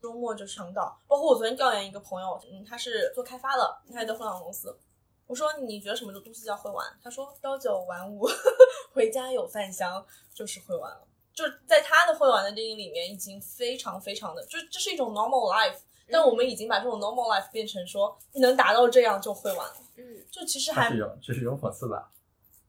[0.00, 0.96] 周末就上岛。
[1.08, 4.78] 包括我昨天调研一个朋友，嗯，他是做开发的，他也在互联网公司。
[5.26, 6.86] 我说你觉得什么东西叫会玩？
[7.02, 8.28] 他说朝九晚五，
[8.94, 11.06] 回家有饭香，就是会玩了。
[11.34, 15.78] 就是在他的会玩的定义里面，已经非常非常的，就这是一种 normal life。
[16.08, 19.76] 但我们已经把这种 normal life 变成说，能达到这样就会玩了。
[19.96, 22.10] 嗯，就其实还是一种这是一种讽刺吧？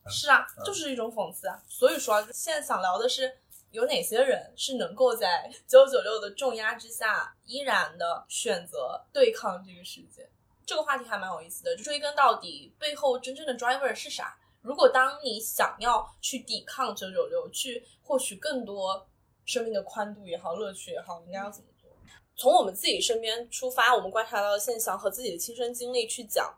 [0.07, 1.61] 是啊，嗯就是一种讽刺啊。
[1.67, 3.37] 所以说啊，现在想聊的是，
[3.71, 10.27] 有哪些人是能够在九九六的重压之下，依然的选择对抗这个世界。
[10.67, 14.37] 这个话题还蛮有意思的，就追根到底，背后真正的 driver 是啥？
[14.61, 19.07] 如果当你想要去抵抗九九六，去获取更多
[19.45, 21.89] 生命的宽度也好，乐趣也好，你应该要怎么做？
[22.35, 26.53] 从我们自己身边出发，我们观察到的现象和自己的亲身经历去讲，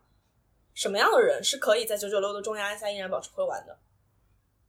[0.74, 3.78] 什么样的人是可以在九九六的重压下依然保持会玩的？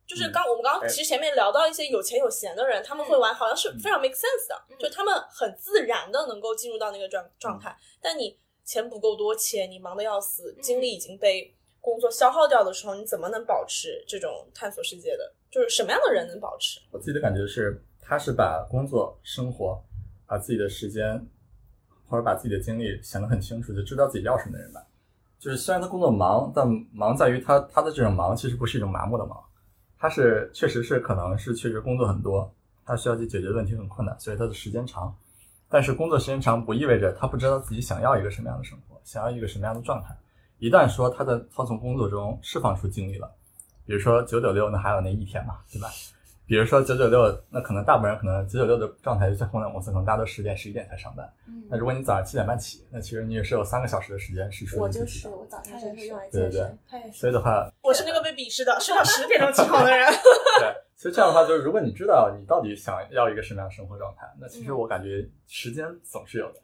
[0.05, 7.75] 就是嗯刚我们刚其实前面聊到一些有钱有闲的人，他们会玩，好像是非常 make sense 的，嗯就他们很自然的能够进入到那个状状态。
[7.99, 15.33] 但你钱不够多，且你忙得要死，精力已经被工作消耗掉的时候，你怎么能保持这种探索世界的？
[15.49, 16.79] 就是什么样的人能保持？
[16.91, 19.83] 我自己的感觉是，他是把工作、生活，
[20.25, 21.27] 把自己的时间，
[22.07, 24.85] 或者把自己的精力想得很清楚，就知道自己要什么的人吧。
[25.39, 29.43] 就是虽然他工作忙，但忙在于他他的这种忙其实不是一种麻木的忙，
[29.97, 32.53] 他是确实是可能是确实工作很多，
[32.85, 35.13] 他需要去解决问题很困难，所以他的时间长。
[35.71, 40.13] 但是工作时间长不意味着他不知道自己想要一个什么样的生活，想要一个什么样的状态。
[40.59, 43.31] 一旦说他在他从工作中释放出精力了，
[43.85, 45.87] 比如说九九六，那还有那一天嘛，对吧？
[46.51, 51.25] 比如说九九六，那可能大部分人可能九九六的状态就在互联网公司，可能大家都十点十一点才上班。
[51.47, 54.89] 嗯那如果你早上七点半起，那其实你也是有三个小时的时间是属于我。
[54.89, 60.05] 就是我早上就是用来对对健身，他也是，所以的话，我是那个被鄙视的，睡到十点钟起床的人。
[60.59, 66.59] 对，所以这样的话，就是如果你知道你到底想要一个什么样的生活状态，那其实我感觉时间总是有的。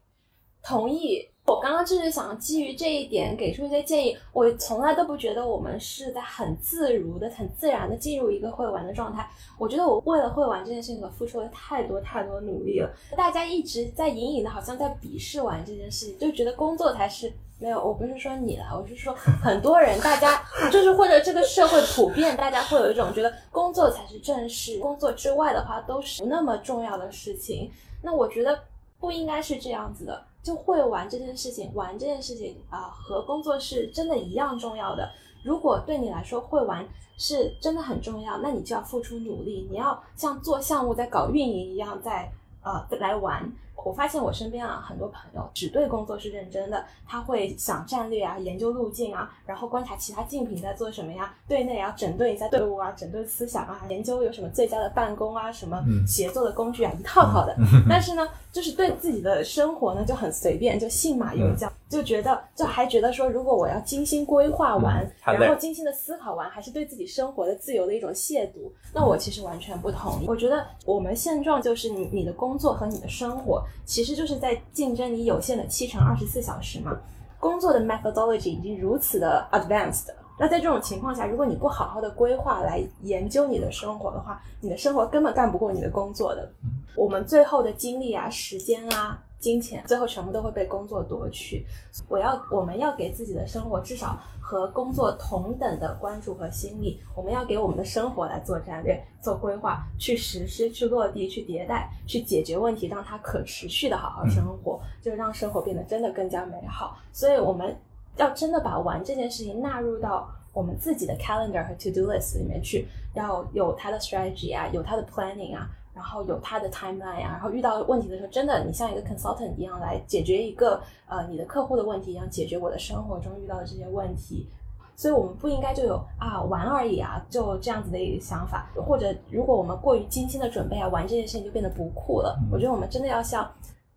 [0.67, 1.25] 同意。
[1.45, 4.17] 我刚刚就是想基于这一点给出一些建议。
[4.33, 9.25] 我从来都不觉得我们是在很自如的、很自然的进入一个会玩的状态。
[9.57, 12.93] 我觉得我为了会玩这件事情，我付出了太多太多努力了。
[13.15, 17.31] 大家一直在隐隐的，好像在鄙视玩这件事情，就觉得工作才是。
[17.59, 27.71] 没有，我不是说你啦，我是说很多人，大家就是或者这个社会普遍，大家会有一种觉得工作才是正事，工作之外的话都是不那么重要的事情。
[28.03, 28.59] 那我觉得
[28.99, 30.23] 不应该是这样子的。
[30.47, 35.11] 就会玩这件事情，玩这件事情啊、和工作是真的一样重要的。
[35.43, 36.87] 如果对你来说会玩
[37.17, 42.31] 是真的很重要，那你就要付出努力，你要像做项目在搞运营一样在
[42.63, 43.51] 呃来玩。
[43.85, 57.55] 我发现我身边啊很多朋友只对工作是认真的，他会想战略啊，研究路径啊，然后观察其他竞品在做什么呀，对内要整顿一下队伍啊，整顿思想啊，研究有什么最佳的办公啊，什么嗯协作的工具啊，一套套的。
[57.87, 70.27] 但是呢，就是对自己的生活呢就很随便，就信马由缰，就觉得就还觉得说，如果我要精心规划完，嗯然后精心的思考完，还是对自己生活的自由的一种亵渎，那我其实完全不同意。
[70.27, 76.97] 我觉得我们现状就是你你的工作和你的生活，其实就是在竞争你有限的七乘二十四小时嘛。
[77.39, 80.07] 工作的 methodology 已经如此的 advanced，
[80.39, 86.51] 那在这种情况下，如果你不好好的规划来研究你的生活的话，你的生活根本干不过你的工作的。
[86.95, 91.65] 我们最后的精力啊、时间啊、金钱，最后全部都会被工作夺去。
[92.07, 96.99] 我要，我们要给自己的生活至少和工作同等的关注和心力。
[97.15, 106.97] 我们要给我们的生活来做战略、做规划、去实施、去落地、去迭代、去解决问题，让它可持续的好好生活，就让生活变得真的更加美好。
[107.13, 107.77] 所以，我们
[108.17, 124.47] 要真的把玩这件事情纳入到我们自己的 calendar 和 to do list 里面去，要有它的 strategy 啊，有它的 planning 啊，然后有他的 timeline 啊，然后遇到问题的时候，真的你像一个 consultant 一样来解决一个呃你的客户的问题一样，解决我的生活中遇到的这些问题。
[124.95, 132.37] 所以我们不应该就有啊玩而已啊，就这样子的一个想法，或者如果我们过于精心的准备啊，玩这件事情就变得不酷了。
[132.41, 133.51] 嗯我觉得我们真的要像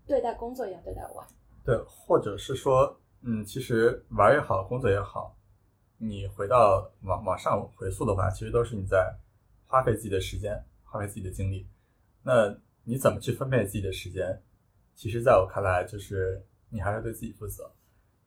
[0.07, 1.27] 对待工作一样对待玩。
[1.65, 5.35] 对，或者是说，嗯，其实玩也好，工作也好，
[5.97, 9.15] 你回到往往上回溯的话，其实都是你在
[9.67, 11.67] 花费自己的时间，花费自己的精力。
[12.23, 12.55] 那
[12.85, 14.41] 你怎么去分配自己的时间？
[14.95, 17.71] 其实在我看来，就是你还是对自己负责。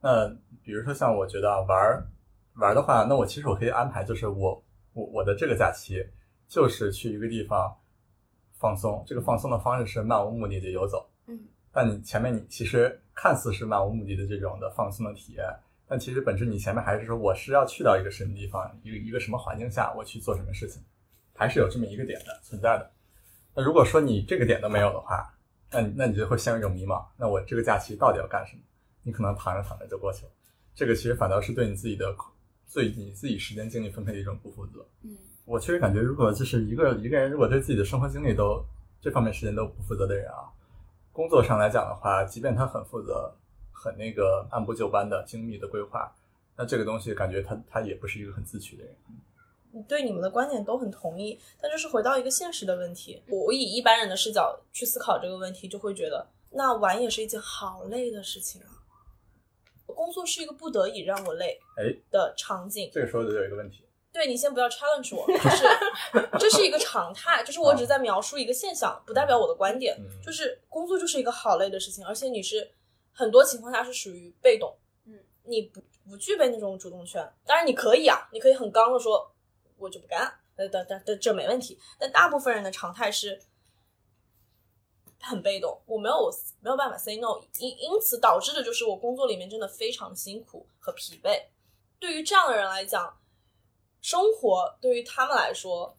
[0.02, 0.28] 那
[0.64, 2.08] 比如说像我觉得啊玩儿
[2.56, 4.64] 玩儿的话，那我其实我可以安排，就是我
[4.94, 6.04] 我我的这个假期
[6.48, 7.76] 就是去一个地方
[8.54, 9.04] 放松。
[9.06, 11.08] 这个放松的方式是漫无目的的游走。
[11.28, 11.40] 嗯，
[11.72, 15.46] 但你前面你其实看似是漫无目的的这种的放松的体验，
[15.88, 20.82] 但其实本质你前面还是说我是要去到一个什么地方，一个一个什么环境下我去做什么事情，
[21.36, 22.92] 还是有这么一个点的存在的。
[23.56, 25.34] 那如果说你这个点都没有的话，
[25.72, 27.06] 那你那你就会陷入一种迷茫。
[27.18, 28.62] 那我这个假期到底要干什么？
[29.04, 30.32] 你可能躺着躺着就过去了。
[30.74, 32.16] 这个其实反倒是对你自己的
[32.74, 34.86] 对你自己时间精力分配的一种不负责。
[35.04, 38.64] 嗯，我确实感觉，如果就是一个一个人，如果对自己的生活经历都
[39.02, 40.50] 这方面时间都不负责的人啊，
[41.12, 43.32] 工作上来讲的话，即便他很负责、
[43.72, 46.12] 很那个按部就班的精密的规划，
[46.56, 48.96] 那这个东西感觉他他也不是一个很自取的人。
[49.88, 58.68] 对你们的观点都很同意，但就是回到一个现实的问题，我以一般人的视角去思考这个问题，就会觉得那玩也是一件好累的事情啊。
[59.86, 69.96] 工作是一个不得已让我累哎，的场景，这个时候就有一个问题，对你先不要 challenge 我，就是 这是一个常态，就是我只是在描述一个现象，不代表我的观点。
[70.00, 72.72] 嗯就是工作就是一个好累的事情，而且你是
[73.12, 77.22] 很多情况下是属于被动，嗯，你不不具备那种主动权。
[77.46, 79.32] 当然你可以啊，你可以很刚的说，
[79.84, 81.80] 我就不干，呃等等这没问题。
[82.00, 83.42] 但大部分人的常态是
[85.22, 91.46] 很被动，我没有没有办法 say no，因因此导致的就是我工作里面真的非常辛苦和疲惫。
[92.00, 93.18] 对于这样的人来讲，
[94.02, 95.98] 生活对于他们来说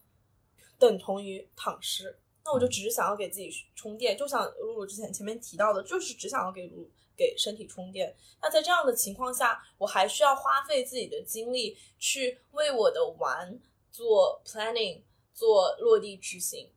[0.77, 2.19] 等同于躺尸。
[2.47, 8.15] 那我就只是想要给自己充电，就像露露之前前面提到的，就是只想要给露给身体充电。
[8.39, 13.59] 那在这样的情况下，我还需要花费自己的精力去为我的玩
[13.95, 15.01] 做 planning，
[15.33, 16.69] 做落地执行。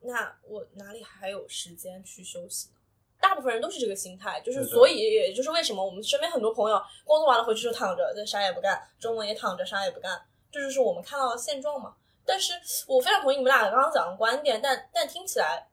[0.00, 2.76] 那我哪里还有时间去休息呢？
[3.20, 10.18] 大部分人都是这个心态，就是所以也就是为什么我们身边很多朋友工作完了回去就躺着，在啥也不干，周末也躺着啥也不干，
[10.50, 11.94] 这就是我们看到的现状嘛。
[12.24, 12.54] 但是
[12.88, 15.68] 我非常同意你们俩刚刚讲的观点，但但听起来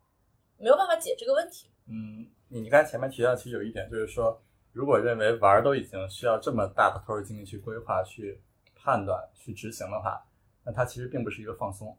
[0.58, 1.72] 没有办法解这个问题。
[1.88, 4.44] 嗯，你你刚才前面提到，其实有一点就是说，
[4.74, 8.44] 如果认为玩都已经需要这么大的投入精力去规划、去
[8.76, 10.22] 判断、去执行的话，
[10.64, 11.98] 那它其实并不是一个放松。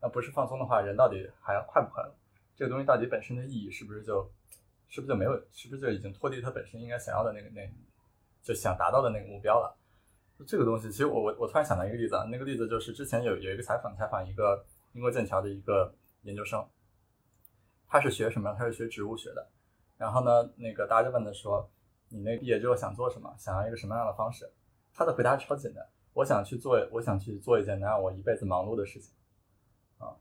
[0.00, 2.14] 那不是放松的话，人到底还要快不快乐？
[2.54, 4.30] 这个东西到底本身的意义是不是就，
[4.88, 5.32] 是不是就没有？
[5.52, 7.68] 是不是就已经脱离它本身应该想要的那个那，
[8.42, 9.76] 就想达到的那个目标了？
[10.46, 16.62] 这个东西，其实我我我突然想到一个例子啊，那个例子就是之前有有一个采访，采访一个英国剑桥的一个研究生，
[17.88, 18.54] 他是学什么？
[18.58, 19.48] 他是学植物学的。
[19.96, 21.66] 然后呢，那个大家就问他说
[22.10, 23.34] ：“你那毕业之后想做什么？
[23.38, 24.46] 想要一个什么样的方式？”
[24.92, 25.82] 他的回答超简单
[26.16, 29.14] ：“我想去做，我想去做一件能让我一辈子忙碌的事情。”
[29.98, 30.16] 啊，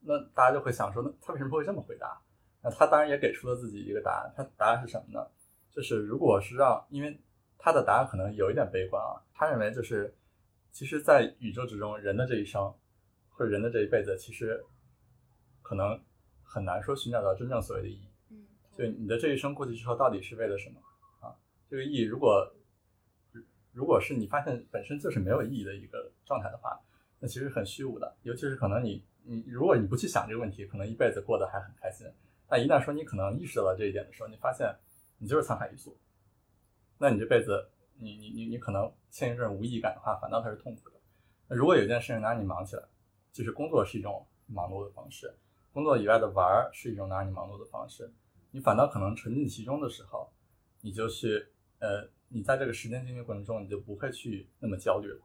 [0.00, 2.20] 那大家就会想说，那他为什么会这么回答？
[2.62, 4.32] 那他当然也给出了自己一个答案。
[4.36, 5.26] 他答案是什么呢？
[5.70, 7.20] 就是如果是让，因为。
[7.62, 10.16] 他的答案可能有一点悲观啊，他认为就是，
[10.72, 12.74] 其实，在宇宙之中，人的这一生，
[13.28, 14.64] 或者人的这一辈子，其实
[15.60, 16.02] 可能
[16.42, 18.08] 很难说寻找到真正所谓的意义。
[18.30, 20.80] 嗯，就你的这一生过去之后，到底是为了什么
[21.20, 21.36] 啊？
[21.68, 22.50] 这个意义，如果
[23.72, 26.80] 如果是你发现本身就是没有意义的一个状态的话，
[27.18, 28.16] 那其实很虚无的。
[28.22, 32.06] 尤其是可能你你如果你不去想这个问题，可能一辈子过得还很开心。
[32.48, 34.74] 但一旦说你可能意识到了这一点的时候，你发现
[35.18, 35.96] 你就是沧海一粟。
[36.98, 40.96] 那你这辈子，你你你你可能陷入这种无意义感的话，反倒它是痛苦的。
[41.48, 42.82] 那如果有一件事情能让你忙起来，
[43.32, 45.32] 就是工作是一种忙碌的方式，
[45.72, 48.12] 工作以外的玩儿是一种能让你忙碌的方式，
[48.50, 50.28] 你反倒可能沉浸其中的时候，
[50.80, 51.46] 你就去
[51.78, 55.20] 呃，你在这个时间精力过程中，你就不会去那么焦虑了。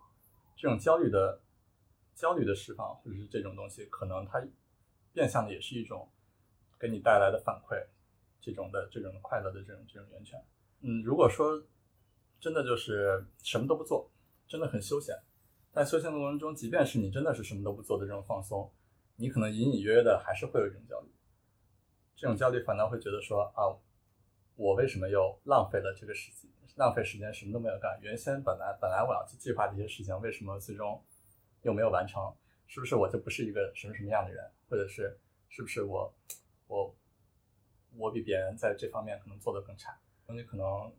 [0.57, 1.39] 这种焦虑的
[2.15, 4.41] 焦虑的释放，或者是这种东西，可能它
[5.13, 6.09] 变相的也是一种
[6.79, 7.85] 给你带来的反馈，
[8.41, 10.43] 这种的这种快乐的这种这种源泉。
[10.81, 11.63] 嗯，如果说
[12.39, 14.09] 真的就是什么都不做，
[14.47, 15.15] 真的很休闲。
[15.71, 18.71] 但休闲的过程中，即便是你真的是什么都不做的这种放松，
[19.17, 21.09] 你可能隐隐约约的还是会有一种焦虑。
[22.15, 23.75] 这种焦虑反倒会觉得说啊，
[24.55, 27.99] 我为什么又浪费了这个时间，浪费时间什么都没有干？
[28.01, 31.03] 原先本来本来我要去计划这些事情，为什么最终
[31.63, 32.33] 又没有完成？
[32.67, 34.49] 是不是我就不是一个什么什么样的人？
[34.69, 36.13] 或者是是不是我
[36.67, 36.95] 我
[37.97, 39.97] 我比别人在这方面可能做的更差？
[40.25, 40.91] 那你可能，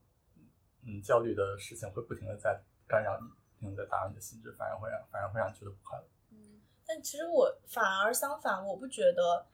[0.83, 6.05] 嗯，焦虑的事情会不停的在干扰你，不停的在打扰你的心智，反而会让反而会让你觉得不快乐。
[6.31, 9.47] 嗯，但其实我反而相反，我不觉得。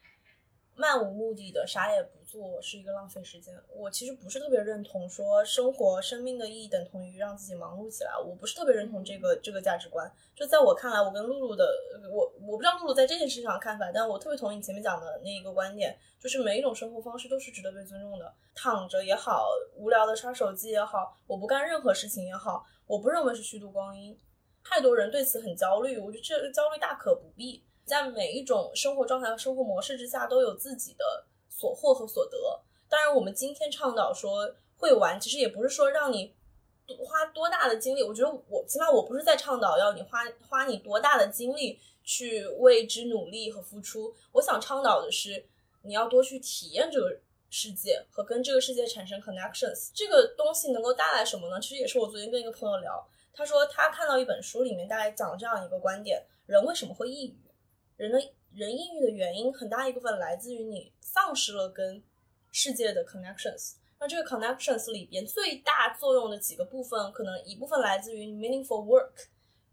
[0.75, 3.55] 漫无目的的啥也不做是一个浪费时间。
[3.75, 8.13] 我其实不是特别认同说生活生命的意义等同于让自己忙碌起来。
[8.19, 10.11] 我不是特别认同这个这个价值观。
[10.35, 11.71] 就在我看来，我跟露露的
[12.11, 18.35] 我我不知道露露在这件事情上看法，但我特别同意你前面讲的那一个观点，就是每一种生活方式都是值得被尊重的。
[18.55, 24.19] 躺着也好，无聊的刷手机也好，我不干任何事情也好，我不认为是虚度光阴。
[24.65, 27.63] 太多人对此很焦虑，我觉得这个焦虑大可不必。
[27.85, 32.61] 在每一种生活状态和生活模式之下，都有自己的所获和所得。
[32.89, 36.35] 当然，我们今天倡导说会玩，其实也不是说让你
[36.87, 38.03] 花多大的精力。
[38.03, 44.15] 我觉得我起码我不是在倡导要你花花你多大的精力去为之努力和付出。
[44.33, 45.45] 我想倡导的是
[45.83, 47.19] 你要多去体验这个
[47.51, 49.91] 世界和跟这个世界产生 connections。
[49.95, 51.61] 这个东西能够带来什么呢？
[51.61, 57.39] 其实也是我昨天跟一个朋友聊，他说他看到一本书里面大概讲了这样一个观点：人为什么会抑郁？
[58.03, 58.19] 人的
[58.53, 62.03] 人抑郁的原因很大一部分来自于你丧失了跟
[62.51, 63.75] 世界的 connections。
[64.01, 69.13] 那这个 connections 里边最大作用的几个部分，可能一部分来自于 meaningful work，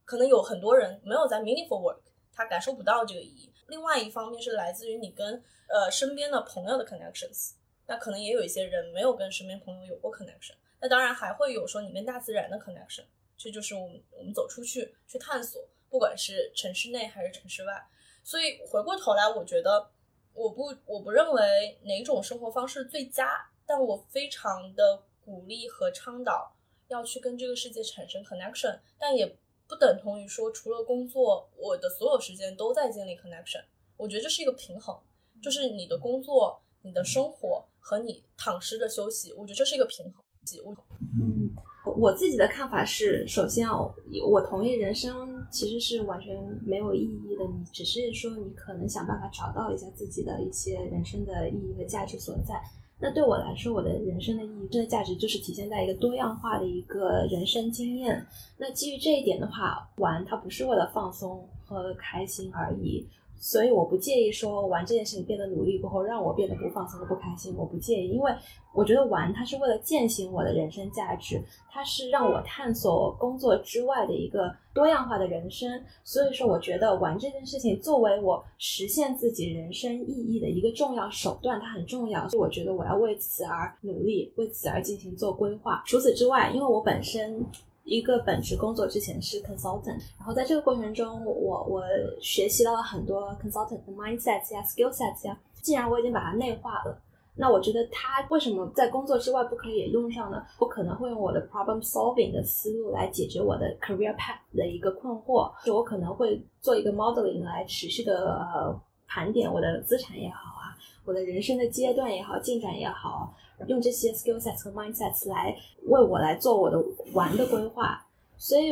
[0.05, 2.01] 可能有很多人没有在 meaningful work，
[2.31, 3.51] 他感受不到这个意义。
[3.65, 7.53] 另外一方面是来自于你跟呃身边的朋友的 connections，
[7.87, 10.53] 那可能也有一些人没有跟身边朋友有过 connection。
[10.79, 13.05] 那当然还会有说你跟大自然的 connection，
[13.35, 17.89] 这就是我们我们走出去去探索，不管是城市内还是城市外。
[18.23, 19.89] 所以回过头来，我觉得
[20.33, 26.55] 我不我不认为哪种生活方式最佳，但我非常的鼓励和倡导
[26.87, 33.63] 要去跟这个世界产生 connection，但也不等同于说除了工作，我的所有时间都在建立 connection。
[33.97, 34.97] 我觉得这是一个平衡，
[35.41, 40.23] 就是你的工作、你的生活和你躺尸的休息，我觉得这是一个平衡。
[40.63, 40.73] 我
[41.21, 41.53] 嗯，
[41.97, 43.93] 我自己的看法是，首先哦，
[44.29, 46.35] 我同意人生其实是完全
[46.65, 52.61] 没有意义的，你只是说你可能想办法找到一下自己的一些人生的意义和价值所在。
[53.01, 58.25] 那对我来说，我的人生的意义、真的价值就是体现在一个多样化的一个人生经验。
[58.57, 63.07] 那基于这一点的话，玩它不是为了放松和开心而已。
[63.39, 68.31] 所以我不介意说玩这件事情变得努力过后让我变得不放松和不开心，我不介意，因为
[68.73, 75.81] 我觉得玩它是为了践行我的人生价值，它是让我探索工作之外的一个多样化的人生。
[76.03, 82.27] 所以说，我觉得玩这件事情作为我实现自己人生意义的一个重要手段，它很重要。
[82.29, 85.81] 所以我觉得我要为此而努力，为此而进行做规划。
[85.85, 87.43] 除此之外，因为我本身。
[87.83, 91.83] 一个本职工作之前是 consultant，然后在这个过程中，我我
[92.21, 95.37] 学习到了很多 consultant 的 mindsets 呀、skill sets 呀。
[95.61, 97.01] 既然我已经把它内化了，
[97.35, 100.43] 那我觉得它为什么在工作之外不可以也用上呢？
[100.59, 113.33] 我可能会用我的 problem solving 的思路来解决我的 career path 的一个困惑，就我可能会做一个 modeling 来持续的盘点我的资产也好啊，我的人生的阶段也好，进展也好。
[113.67, 115.55] 用这些 skill sets 和 mindsets 来
[115.85, 116.83] 为我来做我的
[117.13, 118.05] 玩的规划，
[118.37, 118.71] 所以，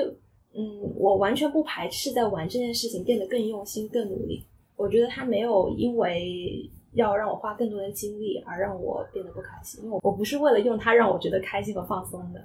[0.54, 4.46] 嗯，我完全不排斥在玩这件事情变得更用心、更努力。
[4.76, 12.40] 我觉得他没有因为要让我花更多的精力而让我变得不开心，因为我不是为了用它让我觉得开心和放松的。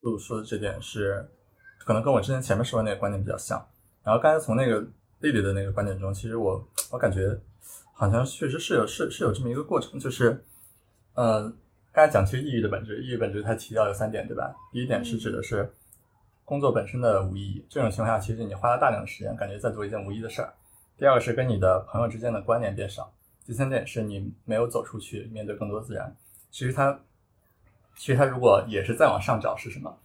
[0.00, 1.26] 露露说的这点是，
[1.78, 3.64] 可能跟我之前前面说的那个观点比较像。
[4.02, 4.80] 然后刚才从那个
[5.20, 7.38] 丽丽的那个观点中，其实我我感觉
[7.92, 10.44] 好像确实是有是是有这么一个过程，就是。
[11.14, 11.56] 嗯，
[11.92, 14.54] 刚才讲其实抑郁的本质，抑郁本质它提到有三点，对吧？
[14.72, 15.72] 第一点是指的是
[16.44, 20.52] 工作本身的无意义，这种情况下其实你花了大量的时间，感觉在做一件无意义的事儿。
[20.96, 23.12] 第二个是跟你的朋友之间的关联变少。
[23.44, 26.14] 第三点是你没有走出去面对更多自然。
[26.50, 27.00] 其实它，
[27.96, 29.98] 其实它如果也是再往上找是什么？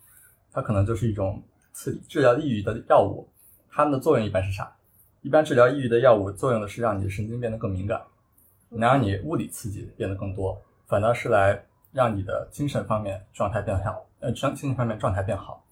[0.51, 1.43] 它可能就是一种
[1.73, 3.27] 刺激治疗抑郁的药物，
[3.69, 4.75] 它们的作用一般是啥？
[5.21, 8.01] 一般治疗抑郁的药物作用的是让你的神经变得更敏感，
[8.69, 10.61] 能让你物理刺激变得更多。
[10.87, 15.63] 反倒是来让你的精神方面状态变好，呃，精精神方面状态变好。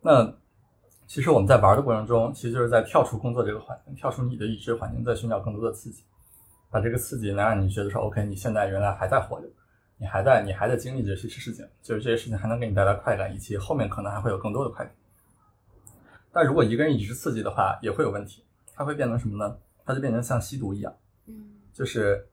[0.00, 0.32] 那
[1.06, 6.04] 其实我们在玩的过程中，其实就是在跳出工作这个环境，跳出你的已知环境，在寻找更多的刺激，
[6.70, 9.46] 把这个刺激能让你觉得说，OK，你现在原来还在活着，
[9.98, 14.94] 你还在，你还在经历这些事情，就是这些事情还能给你带来快感，以及后面可能还会有更多的快感。
[16.32, 18.44] 但如果一个人一直刺激的话，也会有问题，
[18.74, 19.56] 他会变成什么呢？
[19.84, 20.94] 他就变成像吸毒一样，
[21.26, 22.26] 嗯，就是。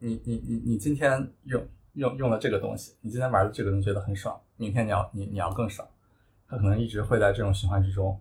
[0.00, 5.86] 你你你你今天用用用了这个东西，你今天玩的这个东西觉得很爽，明天你要你你要更爽，
[6.46, 8.18] 它可能一直会在这种循环之中。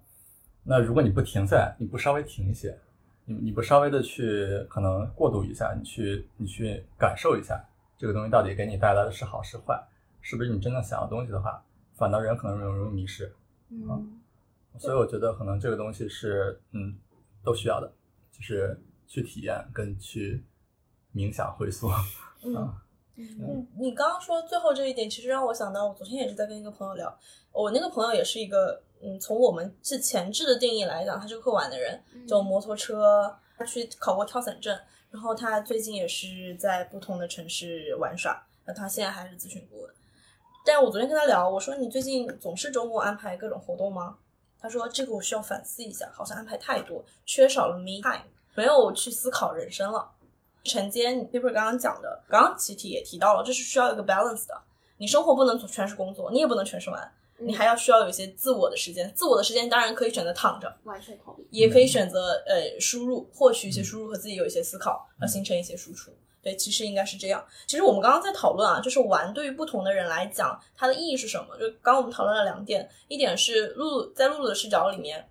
[0.63, 2.75] 那如果你不停下来，你不稍微停一些，
[3.25, 7.63] 你你不稍微的去可能过渡一下，你去你去感受一下
[7.97, 9.79] 这个东西到底给你带来的是好是坏，
[10.21, 11.63] 是不是你真正想要东西的话，
[11.95, 13.31] 反倒人可能容容易迷失。
[13.69, 14.19] 嗯，
[14.77, 16.97] 所以我觉得可能这个东西是嗯
[17.43, 17.93] 都需要的，
[18.31, 20.43] 就是去体验跟去。
[21.17, 21.89] 冥想回溯，
[22.43, 22.71] 嗯
[23.15, 27.19] 嗯，你刚刚说最后这一点，其实让我想到，我昨天也是在跟一个朋友聊，
[27.51, 39.91] 我那个朋友也是一个，嗯，从我们是前置的定义来讲，他是会玩的人，就摩托车，他去考过跳伞证，然后他最近也是在不同的城市玩耍，那他现在还是咨询顾问。
[40.63, 44.17] 但我昨天跟他聊，我说你最近总是周末安排各种活动吗？
[44.59, 50.11] 他说这个我需要反思一下，好像安排太多，缺少了 me time，没有去思考人生了。
[50.67, 54.53] 承接你 paper 刚刚讲的，刚刚其实也提到了，这是需要一个 balance 的。
[54.97, 59.11] 你生活不能全是工作，你也不能全是玩，你还要需要有一些自我的时间。
[59.15, 66.11] 自我的时间当然可以选择躺着，完全同意，也可以选择呃输入，获取一些输入和自己有一些思考，而形成一些输出。
[66.41, 67.45] 对，其实应该是这样。
[67.65, 71.57] 其实我们刚刚在讨论啊，就是玩对于不同的人来讲，它的意义是什么？
[71.57, 75.27] 就刚刚我们讨论了两点，一点是露露在露露的视角里面。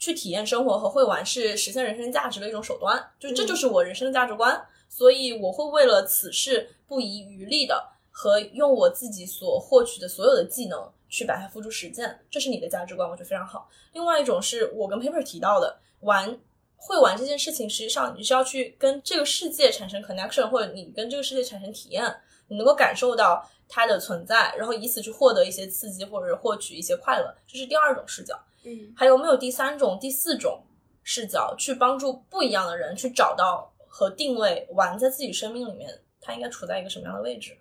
[0.00, 13.68] 去体验生活和会玩是实现人生价值的一种手段，就这就是我人生的价值观，所以我会为了此事不遗余力的和用我自己所获取的所有的技能去把它付诸实践，这是你的价值观，我觉得非常好。
[13.92, 16.40] 另外一种是我跟 Paper 提到的，玩
[16.76, 22.16] 会玩这件事情，实际上你是要去跟这个世界产生 connection，或者你跟这个世界产生体验，
[22.48, 28.34] 你能够感受到它的存在，然后以此去获得一些刺激或者获取一些快乐，这是第二种视角。
[28.64, 30.62] 嗯，还有没有第三种、第四种
[31.02, 37.56] 视角去帮助不一样的人去找到和定位玩在自己生命里面，他应该处在一个什么样的位置？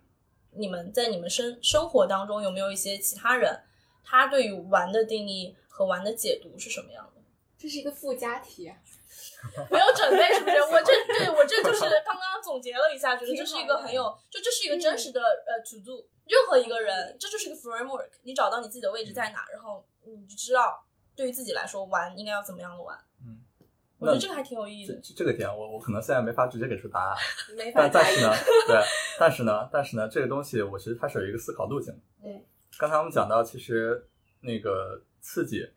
[0.52, 3.62] 你们在你们生生活当中有没有一些其他人，
[4.04, 7.22] 他对于玩的定义和玩的解读是什么样的？
[7.58, 8.76] 这是一个附加题啊。
[9.72, 10.62] 没有准备是不是？
[10.64, 16.06] 我这对我这就是刚刚总结了一下，觉得这是一个很有，就这是一个真实的呃 to do。
[16.26, 20.84] 任何一个人，这就是一个 framework，你找到你自己的位置在哪，然后你就知道
[21.20, 22.98] 对于自己来说玩应该要怎么样的玩。
[23.26, 23.42] 嗯，
[23.98, 25.02] 我觉得这个还挺有意义这的。
[25.18, 27.18] 这个点，我我可能现在没法直接给出答案，
[27.58, 28.32] 没法但但是呢，
[28.66, 28.82] 对，
[29.20, 32.00] 但是呢，但是呢，这个东西我其实它是有一个思考路径的。
[32.22, 32.42] 对，
[32.78, 34.08] 刚才我们讲到，其实
[34.40, 35.70] 那个刺激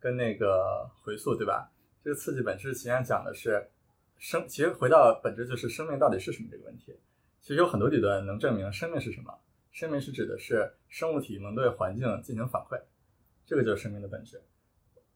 [0.00, 1.70] 跟那个回溯，对吧？
[2.02, 3.70] 这个刺激本质实际上讲的是
[4.18, 6.98] 生，其实回到本质就是生命到底是什么这个问题。
[7.40, 9.32] 其实有很多理论能证明生命是什么。
[9.70, 12.76] 生命是指的是生物体能对环境进行反馈，
[13.46, 14.42] 这个就是生命的本质。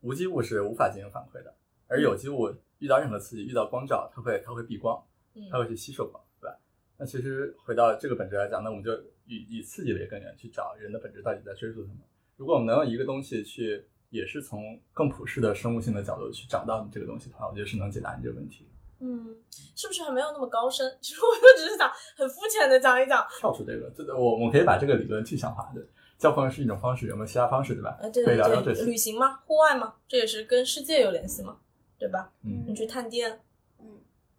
[0.05, 1.52] 无机物是无法进行反馈的，
[1.88, 5.02] 而有机物遇到任何刺激，遇到光照，它会它会避光，
[5.34, 6.57] 嗯它会去吸收光，对吧？
[6.98, 8.92] 那其实回到这个本质来讲，那我们就
[9.24, 11.96] 以以刺激为根源去找人的本质到底在追逐什么。
[12.36, 18.68] 如果我们能用一个东西去，也是从更普世的生物性的角度去找到你这个东西的话，我觉得是能解答你这个问题。
[19.00, 19.36] 嗯，
[19.74, 20.86] 是不是还没有那么高深？
[21.00, 23.26] 其 实我就只是想很肤浅的讲一讲。
[23.40, 25.80] 跳出这个，这个我我们可以把这个理论具象化的。
[26.25, 27.99] 交朋友是一种方式，有没有其他方式，对吧？
[28.01, 28.35] 呃，对对
[28.75, 28.85] 对。
[28.87, 31.59] 旅行嘛，户外嘛，这也是跟世界有联系嘛，
[31.99, 32.33] 对吧？
[32.43, 33.39] 嗯你去探店，
[33.79, 33.87] 嗯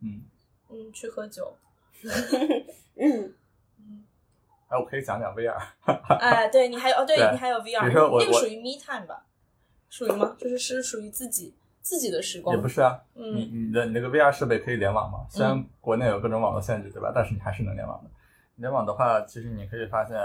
[0.02, 0.22] 嗯，
[0.70, 1.56] 嗯，去喝酒，
[2.98, 3.34] 嗯
[3.78, 4.04] 嗯，
[4.70, 5.56] 哎，我可以讲讲 VR。
[6.20, 7.88] 哎，对你还有哦，对对你还有 VR，
[8.20, 9.24] 那个属于 me time 吧？
[9.88, 10.36] 属于吗？
[10.40, 15.28] 就是是属于自己自己的时光，也不是啊，嗯你你的你那个 VR 设备可以联网吗？
[15.30, 17.12] 虽然国内有各种网络限制，对吧？
[17.14, 18.10] 但是你还是能联网的。
[18.56, 20.18] 联网的话，其实你可以发现，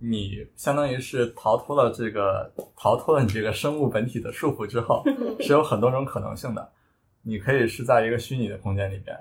[0.00, 5.36] 你相当于是逃脱了这个逃脱了你这个生物本体的束缚之后，嗯。
[5.40, 6.72] 是有很多种可能性的。
[7.22, 9.14] 你可以是在一个虚拟的空间里边，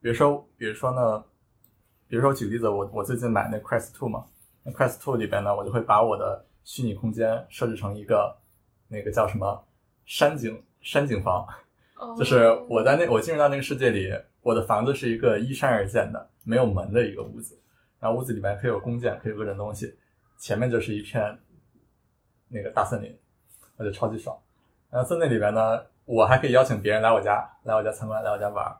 [0.00, 1.22] 比如说，比如说呢，
[2.08, 4.24] 比如说举例子，我我最近买那 Quest Two 嘛，
[4.62, 8.34] 那 Quest Two 里边呢，我就会把我的虚拟空间设置成一个
[8.88, 9.62] 那个叫什么
[10.06, 11.46] 山景山景房，
[11.96, 12.16] 哦。
[12.16, 14.10] 就是我在那我进入到那个世界里，
[14.40, 17.60] 我的房子是一个依山而建的没有门的一个屋子，
[18.00, 19.94] 然后屋子里面可以有弓箭，可以有各种东西，
[20.42, 21.38] 前面就是一片
[22.48, 23.16] 那个大森林，
[23.76, 24.36] 我觉得超级爽。
[24.90, 28.76] 然后在那里边呢，我还可以邀请别人来我家，来我家参观，来我家玩儿。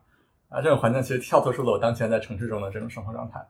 [0.49, 3.41] 啊，这种环境其实跳脱出了我当前在城市中的这种生活状态。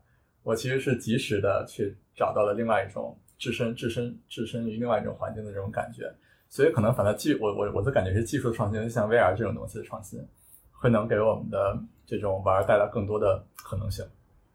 [0.43, 6.15] 我其实是及时的去找到了另外一种置身、置身、置身于另外一种环境的这种感觉。
[6.51, 10.23] 所以可能反正技我我我的感觉是技术创新，像 VR 这种东西的创新，
[10.71, 14.05] 会能给我们的这种玩儿带来更多的可能性。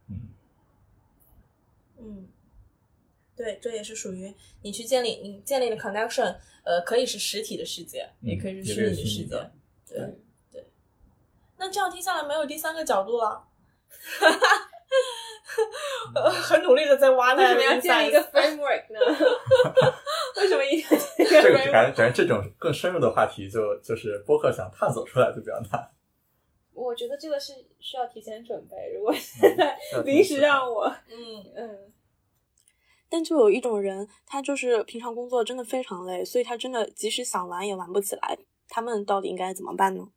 [0.10, 0.22] 嗯，
[1.98, 2.28] 嗯，
[3.38, 4.34] 对，这也是属于
[4.64, 6.36] 你去建立你建立的 connection，
[6.66, 9.50] 呃，可以是实体的世界，嗯也可以是虚拟的世界。
[9.88, 10.00] 对
[10.52, 10.68] 对，
[11.58, 13.48] 那这样听下来没有第三个角度了。
[16.16, 19.00] 呃， 很努力的在挖那个为什么要建立一个 framework 呢？
[20.38, 21.72] 为什么一定要建立一这个？
[21.72, 25.90] 感觉感觉这种更深入的话题就就是播客想探索出来就比较难。
[26.74, 28.76] 我觉得这个是需要提前准备。
[28.96, 29.76] 如果现在
[30.06, 31.94] 临时让我，嗯嗯，
[33.10, 38.38] 但就有一种人，他就是平常工作真的非常累，所以他真的即使想玩也玩不起来。
[38.70, 40.10] 他们到底应该怎么办呢？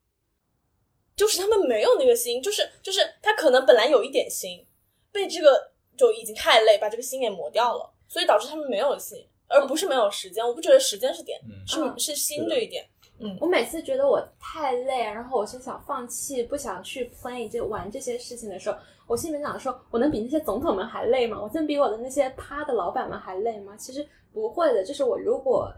[1.14, 4.66] 就是他们没有那个心，就是就是他可能本来有一点心，
[5.12, 10.45] 被这个就已经太累，把这个心给磨掉了，所以导致他们没有心，而不是没有时间。
[10.45, 12.84] 我不觉得时间是点，嗯是嗯是心这一点。
[12.84, 12.99] 嗯
[13.41, 21.39] 我每次觉得我太累，然后我就想放弃，不想去 play 就玩这些事情的时候，我心里面想说，我能比那些总统们还累吗？
[21.41, 23.75] 我能比我的那些趴的老板们还累吗？
[23.77, 25.71] 其实不会的，就是我如果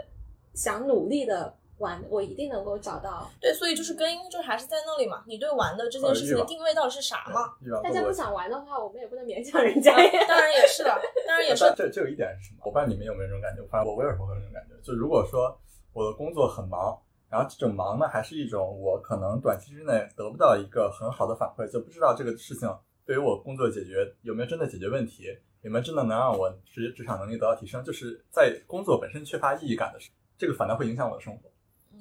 [0.55, 3.29] 想努力的玩，我一定能够找到。
[3.41, 5.25] 对，所以就是根因就是还是在那里嘛。
[5.27, 7.55] 你对玩的这件事情的定位到底是啥嘛？
[7.83, 9.91] 大家不想玩的话，我们也不能勉强人家。
[10.29, 10.91] 当然也是的，
[11.27, 12.61] 当然也是这这有一点是什么？
[12.67, 14.75] 我不知道你们有没有这种感觉，反正我我有时候会有这种感觉。
[14.85, 15.59] 就如果说
[15.93, 16.97] 我的工作很忙，
[17.33, 22.69] 然后这种忙呢，还是一种我可能短期之内得不到一个很好的反馈，就不知道这个事情
[23.07, 31.51] 对于我工作解决有没有真的解决问题，有没有真的能让我职职场能力得到提升，就是在工作本身缺乏意义感的时候，这个反倒会影响我的生活。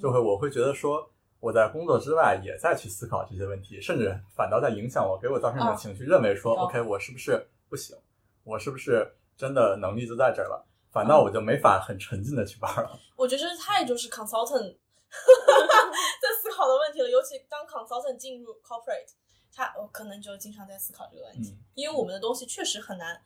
[0.02, 1.10] 就会我会觉得说
[1.40, 7.96] 我在工作之外也在去思考这些问题，甚至反倒在影响我，给我造成一种哦情绪，认为说哦 OK 我是不是不行，
[8.44, 13.00] 我是不是真的能力就在这儿了，反倒我就没法很沉浸的去玩了。
[13.16, 14.76] 我觉得这太就是 consultant
[16.22, 19.12] 在思考的问题了，尤其当 consultant 进入 corporate，
[19.54, 23.22] 他我可能就经常在思考这个问题，嗯因为我们的东西确实很难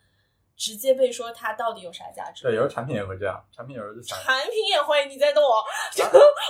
[0.55, 2.43] 直接被说它到底有啥价值。
[2.43, 5.63] 对，有时候产品也会这样，产品有时候就想，产品也会，你在逗我？
[5.93, 6.03] 就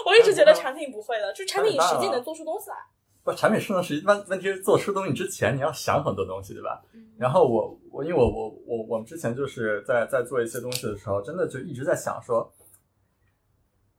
[0.05, 2.75] 我一直觉得产品不会的，就产品实际能做出东西来。
[3.23, 6.81] 不，产品是能实际问问题是做出东西之前你要想很多东西，对吧？
[6.93, 12.53] 嗯然后我我因为我我我我们之前就是在在做一些东西的时候，真的就一直在想说，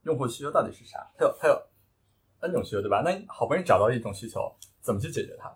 [0.07, 1.05] 用户需求到底是啥？
[1.19, 1.63] 它有它有
[2.39, 3.03] N 种需求，对吧？
[3.05, 5.53] 那你好不容易找到一种需求，怎么去解决它？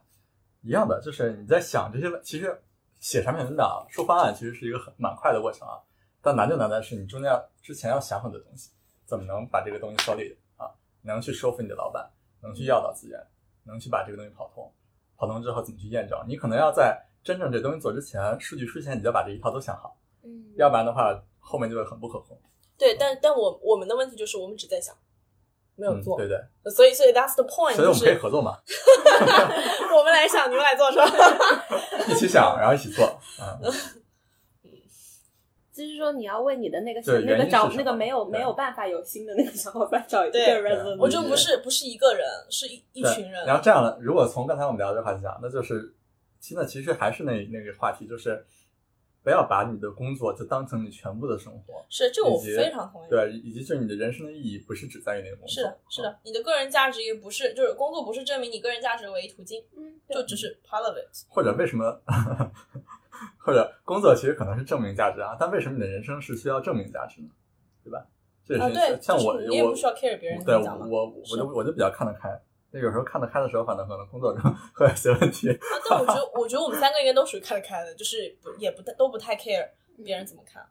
[0.63, 2.61] 一样的，就是你在想这些问，其实
[2.99, 5.79] 写产品文档、出方案其实是一个很蛮快的过程啊。
[6.21, 8.73] 但难就难在是你中间要之前要想很多东西，
[9.07, 10.69] 怎么能把这个东西 solid 啊？
[11.03, 12.11] 能去说服你的老板，
[12.43, 13.19] 能去要到资源，
[13.63, 14.71] 能去把这个东西跑通，
[15.17, 16.19] 跑通之后怎么去验证？
[16.27, 22.37] 你可能要在真正这东西做之前，数据出现，你就要把这一套都想好，嗯，要不然的话后面就会很不可控。
[22.81, 24.97] 对，但但我我们的问题就是我们只在想，
[25.77, 26.37] 没有嗯，做，对对，
[26.73, 28.59] 所以所以 that's the point，所以我们可以合作嘛，
[29.95, 31.07] 我们来想，你们来做是吧？
[32.09, 33.05] 一起想，然后一起做，
[33.39, 33.71] 嗯，
[35.73, 38.25] 就是说你要为你的那个那个找那个没有？
[38.25, 43.47] 没有办法有心的那个小伙伴找一个对 resolution，我就不是不是一个人，是一一群人。
[43.47, 45.95] 然后这样的，如果从刚才我们聊的话题讲，那就是
[46.41, 48.45] 现在其实还是那那个话题，就是
[49.23, 53.11] 不要把你的工作就当成你全部的生活，是这个我非常同意。
[53.11, 61.27] 对，以及就是你的人生的意义不是只在于那个工作，是的，是的，你的个人价值也不是，就是工作不是证明你个人价值的唯一途径，嗯，就只是 part of it。
[61.29, 62.01] 或者为什么，
[63.39, 67.29] 或者工作其实可能是证明价值啊，但为什么你的人生是需要证明价值呢？
[67.85, 68.07] 对吧？
[68.47, 70.63] 这是、对，像我就是你也我不需要 care 别人对我。
[70.89, 72.29] 我我就我就比较看得开，
[72.73, 74.43] 那有时候看得开的时候，反正可能工作中
[74.75, 75.49] 会有些问题。
[75.51, 75.57] 啊，
[75.89, 79.67] 但我觉得，我觉得我们三个应该都属于看得开的，就是不也不太都不太 care
[80.05, 80.63] 别人怎么看。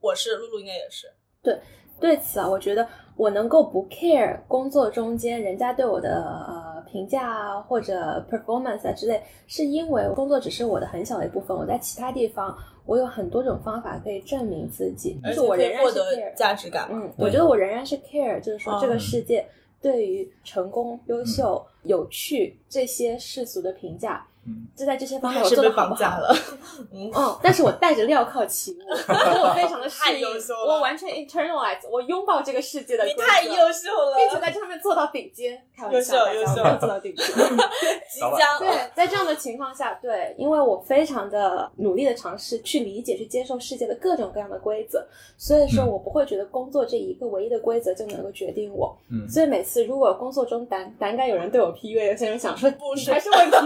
[0.00, 1.06] 我是露露，应该也是。
[1.42, 1.58] 对
[2.00, 2.86] 对此啊，我觉得
[3.16, 16.34] 我能够不 care 工作中间人家对我的呃评价啊或者 performance 啊之类，是因为工作只是我的很小的一部分，我在其他地方我有很多种方法可以证明自己，而且就是我仍然获得 care。
[16.34, 16.88] 价值感。
[16.92, 19.44] 嗯，我觉得我仍然是 care，就是说这个嗯世界
[19.80, 24.37] 对于成功、优秀、有趣这些世俗的评价，嗯，
[24.76, 25.98] 就在这些方面还是被我做的好不好？
[25.98, 26.34] 绑架了。
[26.92, 35.60] 嗯，嗯，但是我带着镣铐起舞， 我非常的适 太应优秀了我完全 internalize，我拥抱这个世界的规则，你太优秀了，并且在这上面做到顶尖。
[35.76, 37.26] 开玩笑，优秀优秀大家我没有做到顶尖。
[37.26, 45.04] 即将对，在这样的情况下，对，因为我非常的努力的尝试去理解、去接受世界的各种各样的规则，
[45.36, 48.96] 所以说嗯我不会觉得工作这一个唯一的规则就能够决定我。
[49.10, 53.56] 嗯所以每次如果工作中胆胆敢有人对我 PUA，有些人想说不是还是问题。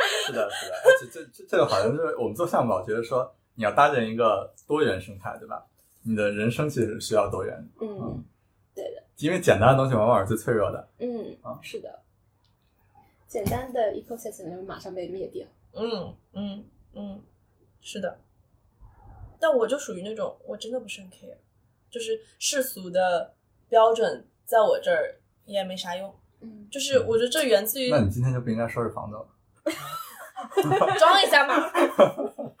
[0.26, 5.64] 是的，是的，而且这这这个好像就是我们做项目老觉得说你要搭建一个多元生态，对吧？
[6.02, 8.24] 你的人生其实需要多元，嗯
[8.74, 10.88] 对的因为简单的东西往往是最脆弱的。
[10.98, 12.00] 嗯啊，是的，
[13.26, 15.46] 简单的 ecosystem 就马上被灭掉。
[15.74, 17.22] 嗯嗯嗯，
[17.80, 18.18] 是的。
[19.40, 21.36] 但我就属于那种，我真的不是很 care，
[21.90, 23.34] 就是世俗的
[23.68, 26.14] 标准在我这儿也没啥用。
[26.40, 29.28] 嗯，就是我觉得这源自于那你今天就不应该收拾房子了。
[30.98, 31.68] 装一下嘛，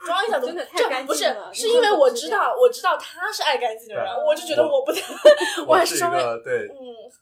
[0.04, 5.00] 装一下真的太这不是干净了是因为我知道我知道他是爱干净的人，我就觉得我不太，
[5.66, 6.76] 我还是稍微对嗯。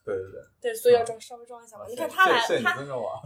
[0.05, 0.25] 对对
[0.63, 1.85] 对，对，所以要装稍微装一下嘛。
[1.89, 2.77] 你看他来他。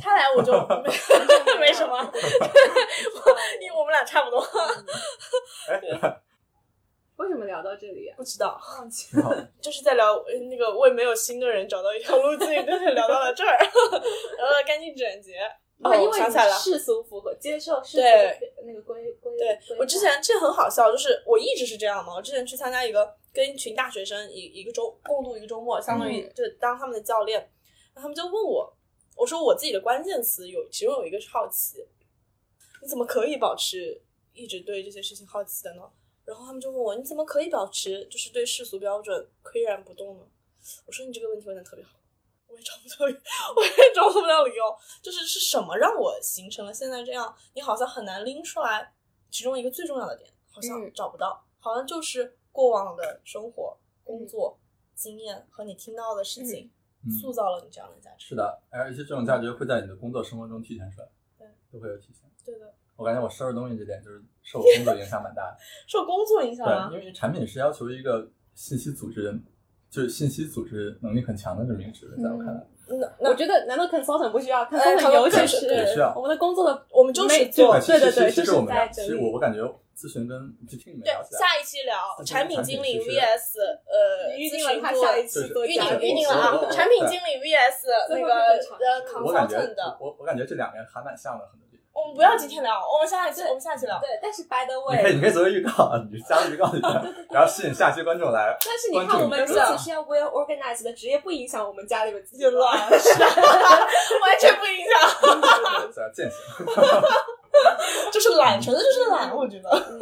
[0.03, 0.53] 他来我就
[0.83, 0.91] 没
[1.61, 3.31] 没什么，我
[3.61, 4.41] 因为我们俩差不多，
[5.69, 5.81] 哎，
[7.17, 8.17] 为什么聊到这里啊？
[8.17, 8.59] 不知道。
[9.61, 15.39] 就是在聊呃那个为没有心的人找到一条路径，就是聊到了这儿，聊到了干净整洁。
[15.83, 19.37] 哦，啊，因为你世俗符合接受世俗对那个规规。
[19.37, 22.15] 对我之前这很好笑，就是我一直是这样嘛。
[22.15, 27.41] 我之前去参加一个跟一群大学生一一个周共度一个周末，相当于嗯就当他们的教练，
[27.95, 28.73] 然后他们就问我，
[29.17, 31.85] 我说我自己的关键词有其中有一个是好奇，
[32.83, 34.01] 你怎么可以保持
[34.35, 35.83] 一直对这些事情好奇的呢？
[36.27, 40.25] 然后他们就问我，你怎么可以保持就是对世俗标准岿然不动呢？
[40.87, 41.93] 我说你这个问题问的特别好，
[42.51, 43.07] 我也找不到，
[43.57, 44.65] 我也找不到理由，
[45.01, 47.33] 就是是什么让我形成了现在这样？
[47.55, 48.93] 你好像很难拎出来
[49.31, 54.59] 其中一个最重要的点，好像嗯找不到，好像就是过往的生活、工作、
[54.95, 56.71] 经验和你听到的事情，
[57.07, 58.27] 嗯塑造了你这样的价值。
[58.29, 62.29] 是的，而且这种价值会在你的工作生活中体现出来，对，都会有体现。
[62.45, 65.57] 对的，我感觉我收拾东西这点就是受工作影响蛮大的。
[65.87, 66.99] 受工作影响对，吗因？
[66.99, 69.45] 为产品是要求一个信息组织人，
[69.91, 72.61] 就是信息组织能力很强的这么一个职位，在我看来，
[73.19, 79.61] 那我觉得难道 consultant 不需要呃？consultant 尤其是对需要我们的工作的，我们就是做对对对，就是其实我们俩，其实我我感觉
[79.97, 91.45] 咨询跟就听你们对聊起来，下一期聊产品经理 VS 呃 预定了他下一期就是预定预定了啊，产品经理 VS 那个呃我感觉 consultant 的，我我感觉这两个还蛮像的。
[91.93, 93.99] 我们不要今天聊，我们下一期我们下一期聊。
[94.01, 96.93] 对，但是 by the way，你可以，你可以作为预告， 你就加入预告里面，
[97.31, 98.57] 然后吸引下期观众来。
[98.65, 102.99] 但是你看我们如此是要 well organized 的职业，不影响我们家里面自己就乱， 完
[104.41, 106.67] 全不影响，在践行，
[108.13, 109.69] 就是懒，纯粹就是懒，我觉得。
[109.71, 109.99] 嗯，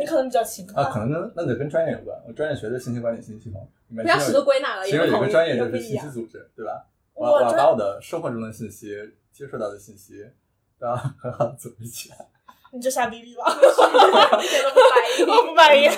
[0.00, 2.16] 你可能比较奇啊，可能跟那得跟专业有关。
[2.26, 6.08] 我专业学的信息管理信息系统，不要十个归纳了，其实有一个专业就是信息。
[6.08, 6.84] 组织，对吧？
[7.14, 8.96] 我我专我要把我的生活中的信息、
[9.32, 10.26] 接触到的信息，
[10.82, 12.16] 都要很好的组织起来。
[12.72, 13.54] 你就瞎逼逼吧，
[14.42, 15.88] 一点都不满意我不满意。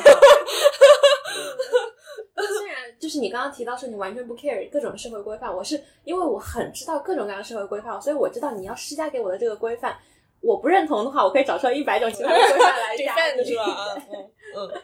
[2.37, 9.97] 虽 然就是你刚刚提到说你完全不 care 各种社会规范，我是因为我很知道各种各样的社会规范，所以我知道你要施加给我的这个规范，
[10.41, 13.64] 我不认同的话，我可以找出来一百种其他的规范来 是吧？
[14.12, 14.82] 嗯嗯。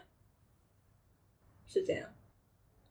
[1.67, 2.09] 是这样。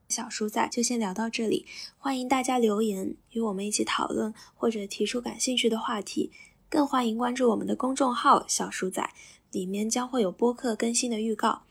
[0.10, 1.66] 小叔仔就先聊到这里，
[1.98, 6.32] 欢迎大家留言与我们一起讨论，或者提出感兴趣的话题，
[6.70, 9.12] 更欢迎关注我们的公众号“小鼠仔”，
[9.52, 11.64] 里面将会有播客更新的预告。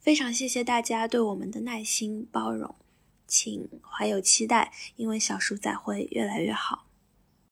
[0.00, 2.74] 非常谢谢大家对我们的耐心包容，
[3.28, 6.89] 请怀有期待，因为小鼠仔会越来越好。